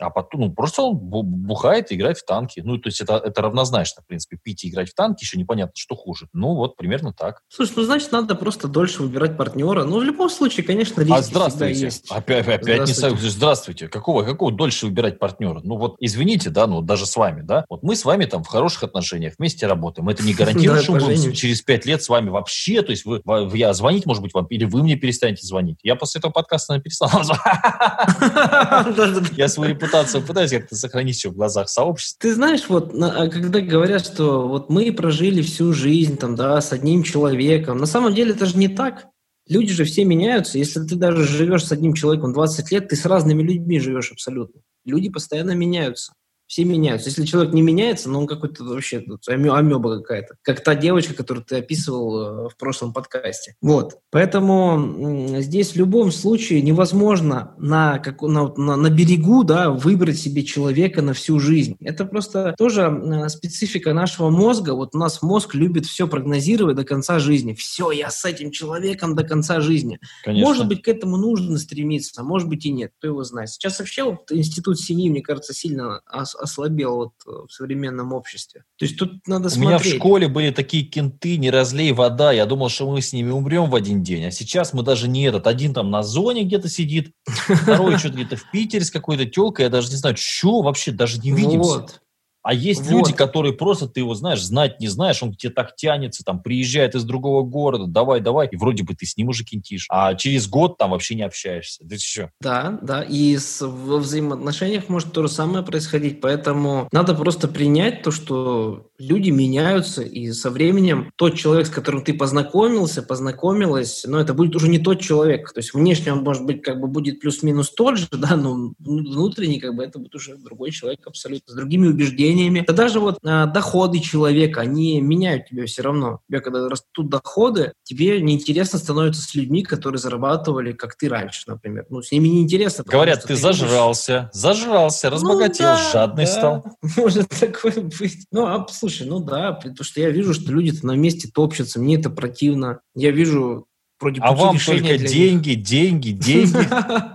А 0.00 0.10
потом, 0.10 0.40
ну, 0.40 0.52
просто 0.52 0.82
он 0.82 0.96
бухает 0.96 1.90
и 1.90 1.94
играет 1.94 2.18
в 2.18 2.24
танки. 2.24 2.60
Ну, 2.64 2.78
то 2.78 2.88
есть 2.88 3.00
это, 3.00 3.16
это 3.16 3.42
равнозначно, 3.42 4.02
в 4.02 4.06
принципе. 4.06 4.36
Пить 4.36 4.64
и 4.64 4.68
играть 4.68 4.90
в 4.90 4.94
танки 4.94 5.24
еще 5.24 5.38
непонятно, 5.38 5.72
что 5.76 5.96
хуже. 5.96 6.28
Ну, 6.32 6.54
вот 6.54 6.76
примерно 6.76 7.12
так. 7.12 7.42
Слушай, 7.48 7.72
ну, 7.76 7.82
значит, 7.84 8.12
надо 8.12 8.34
просто 8.34 8.68
дольше 8.68 9.02
выбирать 9.02 9.36
партнера. 9.36 9.84
Ну, 9.84 9.98
в 9.98 10.02
любом 10.02 10.30
случае, 10.30 10.64
конечно, 10.64 11.00
риски 11.00 11.12
а 11.12 11.22
здравствуйте. 11.22 11.80
есть. 11.80 12.10
Опять, 12.10 12.46
опять 12.46 12.62
здравствуйте. 12.62 13.24
не 13.24 13.30
Здравствуйте. 13.30 13.88
Какого, 13.88 14.24
какого 14.24 14.52
дольше 14.52 14.86
выбирать 14.86 15.18
партнера? 15.18 15.60
Ну, 15.62 15.76
вот, 15.76 15.96
извините, 16.00 16.50
да, 16.50 16.66
ну, 16.66 16.82
даже 16.82 17.06
с 17.06 17.16
вами, 17.16 17.42
да. 17.42 17.64
Вот 17.68 17.82
мы 17.82 17.96
с 17.96 18.04
вами 18.04 18.24
там 18.24 18.44
в 18.44 18.48
хороших 18.48 18.84
отношениях 18.84 19.34
вместе 19.38 19.66
работаем. 19.66 20.08
Это 20.08 20.22
не 20.22 20.34
гарантирует, 20.34 20.84
что 20.84 20.92
мы 20.92 21.32
через 21.32 21.62
пять 21.62 21.86
лет 21.86 22.02
с 22.02 22.08
вами 22.08 22.30
вообще, 22.30 22.82
то 22.82 22.90
есть 22.90 23.04
вы, 23.04 23.20
я 23.54 23.72
звонить, 23.74 24.06
может 24.06 24.22
быть, 24.22 24.34
вам, 24.34 24.46
или 24.46 24.64
вы 24.64 24.82
мне 24.82 24.96
перестанете 24.96 25.46
звонить. 25.46 25.78
Я 25.82 25.96
после 25.96 26.20
этого 26.20 26.32
подкаста 26.32 26.78
перестал 26.78 27.08
Я 29.36 29.48
свой 29.48 29.74
репутацию 29.88 30.24
пытаюсь 30.24 30.50
как-то 30.50 30.76
сохранить 30.76 31.16
все 31.16 31.30
в 31.30 31.34
глазах 31.34 31.68
сообщества. 31.68 32.18
Ты 32.20 32.34
знаешь, 32.34 32.68
вот 32.68 32.94
а 33.00 33.28
когда 33.28 33.60
говорят, 33.60 34.04
что 34.04 34.46
вот 34.46 34.70
мы 34.70 34.92
прожили 34.92 35.42
всю 35.42 35.72
жизнь 35.72 36.16
там, 36.16 36.36
да, 36.36 36.60
с 36.60 36.72
одним 36.72 37.02
человеком, 37.02 37.78
на 37.78 37.86
самом 37.86 38.14
деле 38.14 38.32
это 38.32 38.46
же 38.46 38.56
не 38.56 38.68
так. 38.68 39.06
Люди 39.48 39.72
же 39.72 39.84
все 39.84 40.04
меняются. 40.04 40.58
Если 40.58 40.84
ты 40.84 40.94
даже 40.94 41.24
живешь 41.24 41.64
с 41.64 41.72
одним 41.72 41.94
человеком 41.94 42.34
20 42.34 42.70
лет, 42.70 42.88
ты 42.88 42.96
с 42.96 43.06
разными 43.06 43.42
людьми 43.42 43.80
живешь 43.80 44.12
абсолютно. 44.12 44.60
Люди 44.84 45.08
постоянно 45.08 45.52
меняются. 45.52 46.12
Все 46.48 46.64
меняются. 46.64 47.10
Если 47.10 47.26
человек 47.26 47.52
не 47.52 47.60
меняется, 47.60 48.08
ну 48.08 48.20
он 48.20 48.26
какой-то 48.26 48.64
вообще 48.64 49.04
амеба 49.28 49.98
какая-то. 49.98 50.36
Как 50.42 50.64
та 50.64 50.74
девочка, 50.74 51.12
которую 51.12 51.44
ты 51.44 51.56
описывал 51.56 52.46
э, 52.46 52.48
в 52.48 52.56
прошлом 52.56 52.94
подкасте. 52.94 53.54
Вот. 53.60 53.98
Поэтому 54.10 55.36
здесь 55.40 55.72
в 55.72 55.76
любом 55.76 56.10
случае 56.10 56.62
невозможно 56.62 57.54
на, 57.58 57.98
как, 57.98 58.22
на, 58.22 58.48
на, 58.56 58.76
на 58.76 58.90
берегу 58.90 59.44
да, 59.44 59.70
выбрать 59.70 60.18
себе 60.18 60.42
человека 60.42 61.02
на 61.02 61.12
всю 61.12 61.38
жизнь. 61.38 61.76
Это 61.80 62.06
просто 62.06 62.54
тоже 62.56 63.26
специфика 63.28 63.92
нашего 63.92 64.30
мозга. 64.30 64.74
Вот 64.74 64.94
у 64.94 64.98
нас 64.98 65.20
мозг 65.20 65.54
любит 65.54 65.84
все 65.84 66.08
прогнозировать 66.08 66.76
до 66.76 66.84
конца 66.84 67.18
жизни. 67.18 67.52
Все, 67.52 67.90
я 67.90 68.10
с 68.10 68.24
этим 68.24 68.52
человеком 68.52 69.14
до 69.14 69.22
конца 69.22 69.60
жизни. 69.60 70.00
Конечно. 70.24 70.48
Может 70.48 70.68
быть, 70.68 70.82
к 70.82 70.88
этому 70.88 71.18
нужно 71.18 71.58
стремиться, 71.58 72.22
может 72.22 72.48
быть 72.48 72.64
и 72.64 72.70
нет. 72.70 72.92
Кто 72.96 73.08
его 73.08 73.22
знает. 73.22 73.50
Сейчас 73.50 73.78
вообще 73.80 74.04
вот 74.04 74.32
институт 74.32 74.80
семьи, 74.80 75.10
мне 75.10 75.20
кажется, 75.20 75.52
сильно 75.52 76.00
ослабел 76.40 76.96
вот 76.96 77.12
э, 77.26 77.30
в 77.48 77.52
современном 77.52 78.12
обществе. 78.12 78.64
То 78.76 78.84
есть 78.84 78.98
тут 78.98 79.26
надо 79.26 79.50
смотреть. 79.50 79.66
У 79.66 79.68
меня 79.68 79.78
в 79.78 79.98
школе 79.98 80.28
были 80.28 80.50
такие 80.50 80.84
кенты, 80.84 81.36
не 81.36 81.50
разлей 81.50 81.92
вода. 81.92 82.32
Я 82.32 82.46
думал, 82.46 82.68
что 82.68 82.90
мы 82.90 83.02
с 83.02 83.12
ними 83.12 83.30
умрем 83.30 83.70
в 83.70 83.74
один 83.74 84.02
день. 84.02 84.26
А 84.26 84.30
сейчас 84.30 84.72
мы 84.72 84.82
даже 84.82 85.08
не 85.08 85.24
этот. 85.24 85.46
Один 85.46 85.74
там 85.74 85.90
на 85.90 86.02
зоне 86.02 86.44
где-то 86.44 86.68
сидит, 86.68 87.12
второй 87.26 87.98
что-то 87.98 88.16
где-то 88.16 88.36
в 88.36 88.50
Питере 88.50 88.84
с 88.84 88.90
какой-то 88.90 89.26
телкой. 89.26 89.64
Я 89.64 89.70
даже 89.70 89.90
не 89.90 89.96
знаю, 89.96 90.16
что 90.18 90.62
вообще, 90.62 90.92
даже 90.92 91.18
не 91.18 91.32
видимся. 91.32 91.70
Вот. 91.70 92.00
А 92.48 92.54
есть 92.54 92.86
вот. 92.86 92.90
люди, 92.90 93.12
которые 93.12 93.52
просто, 93.52 93.88
ты 93.88 94.00
его 94.00 94.14
знаешь, 94.14 94.42
знать 94.42 94.80
не 94.80 94.88
знаешь, 94.88 95.22
он 95.22 95.34
к 95.34 95.36
тебе 95.36 95.52
так 95.52 95.76
тянется, 95.76 96.24
там, 96.24 96.42
приезжает 96.42 96.94
из 96.94 97.04
другого 97.04 97.42
города, 97.42 97.84
давай, 97.86 98.20
давай, 98.20 98.48
и 98.50 98.56
вроде 98.56 98.84
бы 98.84 98.94
ты 98.94 99.04
с 99.04 99.18
ним 99.18 99.28
уже 99.28 99.44
кентишь, 99.44 99.84
а 99.90 100.14
через 100.14 100.48
год 100.48 100.78
там 100.78 100.92
вообще 100.92 101.14
не 101.14 101.24
общаешься. 101.24 101.84
Да 101.84 101.98
что? 101.98 102.30
Да, 102.40 102.78
да, 102.80 103.02
и 103.02 103.36
с, 103.36 103.60
во 103.60 103.98
взаимоотношениях 103.98 104.88
может 104.88 105.12
то 105.12 105.20
же 105.20 105.28
самое 105.28 105.62
происходить, 105.62 106.22
поэтому 106.22 106.88
надо 106.90 107.14
просто 107.14 107.48
принять 107.48 108.02
то, 108.02 108.10
что 108.10 108.92
люди 108.98 109.28
меняются, 109.28 110.00
и 110.00 110.32
со 110.32 110.48
временем 110.48 111.12
тот 111.16 111.34
человек, 111.34 111.66
с 111.66 111.70
которым 111.70 112.02
ты 112.02 112.14
познакомился, 112.14 113.02
познакомилась, 113.02 114.06
но 114.06 114.18
это 114.18 114.32
будет 114.32 114.56
уже 114.56 114.70
не 114.70 114.78
тот 114.78 115.02
человек, 115.02 115.52
то 115.52 115.58
есть 115.58 115.74
внешне 115.74 116.14
он, 116.14 116.20
может 116.20 116.46
быть, 116.46 116.62
как 116.62 116.80
бы 116.80 116.88
будет 116.88 117.20
плюс-минус 117.20 117.72
тот 117.72 117.98
же, 117.98 118.06
да, 118.12 118.36
но 118.36 118.72
внутренний, 118.78 119.60
как 119.60 119.76
бы, 119.76 119.84
это 119.84 119.98
будет 119.98 120.14
уже 120.14 120.38
другой 120.38 120.70
человек 120.70 121.06
абсолютно, 121.06 121.52
с 121.52 121.54
другими 121.54 121.88
убеждениями, 121.88 122.37
убеждениями. 122.38 122.64
Да 122.66 122.72
даже 122.72 123.00
вот 123.00 123.18
а, 123.24 123.46
доходы 123.46 124.00
человека, 124.00 124.60
они 124.60 125.00
меняют 125.00 125.46
тебя 125.46 125.66
все 125.66 125.82
равно. 125.82 126.20
Тебе, 126.28 126.40
когда 126.40 126.68
растут 126.68 127.08
доходы, 127.08 127.72
тебе 127.82 128.20
неинтересно 128.20 128.78
становится 128.78 129.22
с 129.22 129.34
людьми, 129.34 129.62
которые 129.62 129.98
зарабатывали, 129.98 130.72
как 130.72 130.96
ты 130.96 131.08
раньше, 131.08 131.44
например. 131.46 131.86
Ну, 131.90 132.02
с 132.02 132.12
ними 132.12 132.28
неинтересно. 132.28 132.84
Говорят, 132.86 133.22
ты, 133.22 133.28
ты 133.28 133.36
зажрался, 133.36 134.12
думаешь... 134.12 134.30
зажрался, 134.32 135.10
разбогател, 135.10 135.66
ну, 135.66 135.76
да, 135.76 135.92
жадный 135.92 136.24
да, 136.24 136.30
стал. 136.30 136.64
Может 136.96 137.28
такое 137.28 137.82
быть. 137.82 138.26
Ну, 138.30 138.46
а 138.46 138.66
слушай, 138.70 139.06
ну 139.06 139.20
да, 139.20 139.52
потому 139.52 139.84
что 139.84 140.00
я 140.00 140.10
вижу, 140.10 140.34
что 140.34 140.52
люди-то 140.52 140.86
на 140.86 140.96
месте 140.96 141.28
топчутся, 141.32 141.80
мне 141.80 141.96
это 141.96 142.10
противно. 142.10 142.80
Я 142.94 143.10
вижу 143.10 143.66
вроде 144.00 144.20
А 144.20 144.32
вам 144.32 144.58
только 144.58 144.98
деньги, 144.98 145.54
деньги, 145.54 146.10
деньги. 146.10 146.68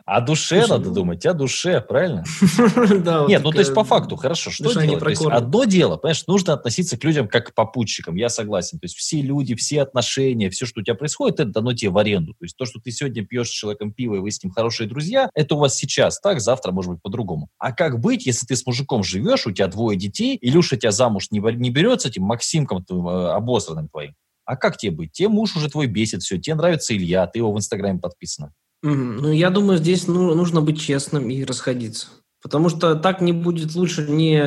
О 0.05 0.21
душе 0.25 0.65
надо 0.67 0.89
ну 0.89 0.95
думать, 0.95 1.25
о 1.25 1.33
душе, 1.33 1.81
правильно? 1.81 2.23
Нет, 3.27 3.43
ну 3.43 3.51
то 3.51 3.59
есть 3.59 3.73
по 3.73 3.83
факту, 3.83 4.15
хорошо, 4.15 4.51
что 4.51 4.71
делать? 4.73 5.01
Одно 5.33 5.63
дело, 5.65 5.97
понимаешь, 5.97 6.25
нужно 6.27 6.53
относиться 6.53 6.97
к 6.97 7.03
людям 7.03 7.27
как 7.27 7.51
к 7.51 7.53
попутчикам, 7.53 8.15
я 8.15 8.29
согласен. 8.29 8.79
То 8.79 8.85
есть 8.85 8.95
все 8.95 9.21
люди, 9.21 9.55
все 9.55 9.81
отношения, 9.81 10.49
все, 10.49 10.65
что 10.65 10.81
у 10.81 10.83
тебя 10.83 10.95
происходит, 10.95 11.39
это 11.39 11.51
дано 11.51 11.73
тебе 11.73 11.91
в 11.91 11.97
аренду. 11.97 12.33
То 12.33 12.45
есть 12.45 12.57
то, 12.57 12.65
что 12.65 12.79
ты 12.79 12.91
сегодня 12.91 13.25
пьешь 13.25 13.49
с 13.49 13.51
человеком 13.51 13.91
пиво, 13.91 14.15
и 14.15 14.19
вы 14.19 14.31
с 14.31 14.43
ним 14.43 14.51
хорошие 14.51 14.87
друзья, 14.87 15.29
это 15.33 15.55
у 15.55 15.59
вас 15.59 15.75
сейчас 15.75 16.19
так, 16.19 16.41
завтра 16.41 16.71
может 16.71 16.91
быть 16.91 17.01
по-другому. 17.01 17.49
А 17.59 17.71
как 17.71 17.99
быть, 17.99 18.25
если 18.25 18.45
ты 18.45 18.55
с 18.55 18.65
мужиком 18.65 19.03
живешь, 19.03 19.47
у 19.47 19.51
тебя 19.51 19.67
двое 19.67 19.97
детей, 19.97 20.37
Илюша 20.41 20.77
тебя 20.77 20.91
замуж 20.91 21.27
не, 21.31 21.39
не 21.39 21.69
берет 21.69 22.01
с 22.01 22.05
этим 22.05 22.23
Максимком 22.23 22.83
твоим, 22.83 23.07
э, 23.07 23.31
обосранным 23.31 23.89
твоим? 23.89 24.13
А 24.45 24.55
как 24.55 24.77
тебе 24.77 24.91
быть? 24.91 25.11
Тебе 25.11 25.29
муж 25.29 25.55
уже 25.55 25.69
твой 25.69 25.87
бесит, 25.87 26.23
все, 26.23 26.37
тебе 26.37 26.55
нравится 26.55 26.95
Илья, 26.95 27.27
ты 27.27 27.39
его 27.39 27.51
в 27.53 27.57
Инстаграме 27.57 27.99
подписана. 27.99 28.53
Mm-hmm. 28.85 29.17
Ну, 29.21 29.31
я 29.31 29.49
думаю, 29.49 29.77
здесь 29.77 30.07
ну, 30.07 30.33
нужно 30.35 30.61
быть 30.61 30.81
честным 30.81 31.29
и 31.29 31.43
расходиться. 31.43 32.07
Потому 32.41 32.67
что 32.67 32.95
так 32.95 33.21
не 33.21 33.31
будет 33.31 33.73
лучше 33.73 34.05
ни, 34.09 34.37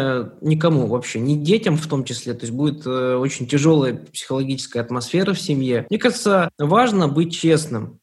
никому 0.45 0.87
вообще, 0.87 1.19
ни 1.19 1.35
детям 1.35 1.79
в 1.79 1.87
том 1.87 2.05
числе. 2.05 2.35
То 2.35 2.45
есть 2.45 2.53
будет 2.53 2.87
э, 2.87 3.17
очень 3.17 3.47
тяжелая 3.47 3.95
психологическая 3.95 4.83
атмосфера 4.83 5.33
в 5.33 5.41
семье. 5.41 5.87
Мне 5.89 5.99
кажется, 5.99 6.51
важно 6.59 7.09
быть 7.09 7.35
честным. 7.35 7.99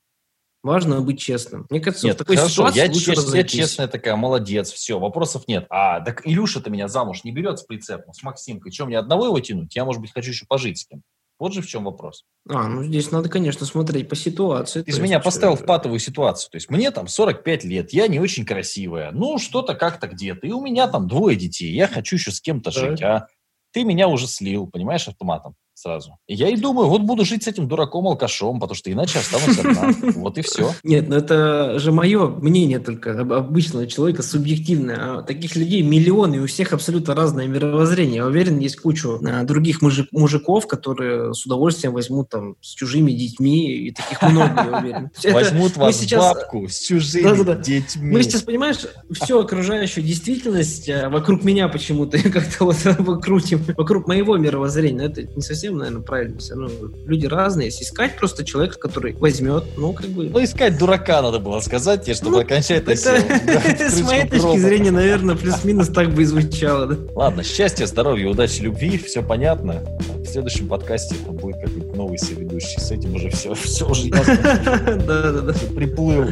Важно 0.63 1.01
быть 1.01 1.19
честным. 1.19 1.67
Мне 1.69 1.79
кажется, 1.79 2.07
нет, 2.07 2.15
в 2.15 2.19
такой 2.19 2.37
хорошо, 2.37 2.53
ситуации 2.53 2.79
я, 2.79 2.85
лучше 2.87 3.13
чест, 3.13 3.35
я 3.35 3.43
честная 3.43 3.87
такая, 3.87 4.15
молодец, 4.15 4.71
все, 4.71 4.97
вопросов 4.97 5.43
нет. 5.47 5.67
А, 5.69 5.99
так 5.99 6.25
Илюша-то 6.25 6.71
меня 6.71 6.87
замуж 6.87 7.25
не 7.25 7.31
берет 7.31 7.59
с 7.59 7.63
прицепом, 7.63 8.13
с 8.13 8.23
Максимкой. 8.23 8.71
Чем 8.71 8.87
мне 8.87 8.97
одного 8.97 9.25
его 9.25 9.39
тянуть? 9.41 9.75
Я, 9.75 9.85
может 9.85 10.01
быть, 10.01 10.11
хочу 10.11 10.31
еще 10.31 10.45
пожить 10.47 10.79
с 10.79 10.87
кем. 10.87 11.03
Вот 11.39 11.53
же 11.53 11.61
в 11.61 11.67
чем 11.67 11.85
вопрос. 11.85 12.25
А, 12.49 12.67
ну 12.67 12.83
здесь 12.83 13.11
надо, 13.11 13.29
конечно, 13.29 13.65
смотреть 13.65 14.07
по 14.07 14.15
ситуации. 14.15 14.83
Же 14.85 15.01
меня 15.01 15.19
поставил 15.19 15.55
в 15.55 15.65
патовую 15.65 15.99
ситуацию. 15.99 16.51
То 16.51 16.57
есть 16.57 16.69
мне 16.69 16.91
там 16.91 17.07
45 17.07 17.63
лет, 17.63 17.93
я 17.93 18.07
не 18.07 18.19
очень 18.19 18.45
красивая. 18.45 19.11
Ну, 19.11 19.37
что-то 19.39 19.75
как-то 19.75 20.07
где-то. 20.07 20.47
И 20.47 20.51
у 20.51 20.61
меня 20.61 20.87
там 20.87 21.07
двое 21.07 21.35
детей. 21.35 21.73
Я 21.73 21.87
хочу 21.87 22.15
еще 22.15 22.31
с 22.31 22.39
кем-то 22.39 22.71
да. 22.73 22.79
жить. 22.79 23.01
А 23.01 23.27
ты 23.71 23.83
меня 23.83 24.07
уже 24.07 24.27
слил, 24.27 24.67
понимаешь, 24.67 25.07
автоматом 25.07 25.55
сразу. 25.73 26.17
И 26.27 26.35
я 26.35 26.49
и 26.49 26.55
думаю, 26.55 26.87
вот 26.87 27.01
буду 27.01 27.25
жить 27.25 27.43
с 27.43 27.47
этим 27.47 27.67
дураком-алкашом, 27.67 28.59
потому 28.59 28.75
что 28.75 28.91
иначе 28.91 29.19
останусь 29.19 29.57
одна. 29.59 29.93
Вот 30.23 30.37
и 30.37 30.41
все. 30.41 30.71
Нет, 30.83 31.09
ну 31.09 31.15
это 31.15 31.79
же 31.79 31.91
мое 31.91 32.27
мнение 32.27 32.79
только 32.79 33.19
обычного 33.19 33.87
человека, 33.87 34.23
субъективное. 34.23 35.19
А 35.19 35.21
таких 35.23 35.55
людей 35.55 35.81
миллионы, 35.81 36.35
и 36.35 36.39
у 36.39 36.47
всех 36.47 36.73
абсолютно 36.73 37.15
разное 37.15 37.47
мировоззрение. 37.47 38.17
Я 38.17 38.25
уверен, 38.25 38.59
есть 38.59 38.77
кучу 38.77 39.19
а, 39.25 39.43
других 39.43 39.81
мужик, 39.81 40.07
мужиков, 40.11 40.67
которые 40.67 41.33
с 41.33 41.45
удовольствием 41.45 41.93
возьмут 41.93 42.29
там 42.29 42.55
с 42.61 42.73
чужими 42.73 43.11
детьми, 43.11 43.87
и 43.87 43.91
таких 43.91 44.21
много, 44.21 44.63
я 44.63 44.79
уверен. 44.79 45.11
Возьмут 45.31 45.77
вас 45.77 45.99
сейчас... 45.99 46.33
бабку 46.33 46.67
с 46.67 46.79
чужими 46.79 47.61
детьми. 47.63 48.11
Мы 48.11 48.23
сейчас, 48.23 48.43
понимаешь, 48.43 48.77
всю 49.11 49.39
окружающую 49.39 50.03
действительность 50.05 50.89
а, 50.89 51.09
вокруг 51.09 51.43
меня 51.43 51.67
почему-то 51.67 52.17
как-то 52.29 52.65
вот 52.65 52.77
крутим, 53.23 53.63
вокруг 53.77 54.07
моего 54.07 54.37
мировоззрения. 54.37 54.99
Но 54.99 55.05
это 55.05 55.23
не 55.23 55.41
совсем 55.41 55.62
совсем, 55.63 55.77
наверное, 55.77 56.01
правильно. 56.01 56.39
Все 56.39 56.55
равно 56.55 56.69
люди 57.05 57.25
разные. 57.25 57.67
Если 57.67 57.85
искать 57.85 58.17
просто 58.17 58.43
человека, 58.43 58.77
который 58.77 59.13
возьмет, 59.13 59.63
ну, 59.77 59.93
как 59.93 60.07
бы... 60.07 60.25
Ну, 60.25 60.43
искать 60.43 60.77
дурака 60.77 61.21
надо 61.21 61.39
было 61.39 61.61
сказать 61.61 62.03
тебе, 62.03 62.15
чтобы 62.15 62.37
ну, 62.37 62.41
окончательно 62.41 62.91
это, 62.91 63.89
с 63.89 64.01
моей 64.01 64.27
точки 64.27 64.57
зрения, 64.57 64.91
наверное, 64.91 65.35
плюс-минус 65.35 65.87
так 65.87 66.13
бы 66.13 66.23
и 66.23 66.25
звучало, 66.25 66.87
да? 66.87 66.97
Ладно, 67.15 67.43
счастья, 67.43 67.85
здоровья, 67.85 68.27
удачи, 68.27 68.61
любви, 68.61 68.97
все 68.97 69.23
понятно. 69.23 69.81
В 70.17 70.25
следующем 70.25 70.67
подкасте 70.67 71.15
это 71.15 71.31
будет 71.31 71.55
какой-то 71.61 71.95
новый 71.95 72.17
соведущий. 72.17 72.81
С 72.81 72.91
этим 72.91 73.15
уже 73.15 73.29
все, 73.29 73.53
все 73.53 73.89
уже 73.89 74.07
ясно. 74.07 74.35
Да-да-да. 75.07 75.53
Приплыл. 75.73 76.27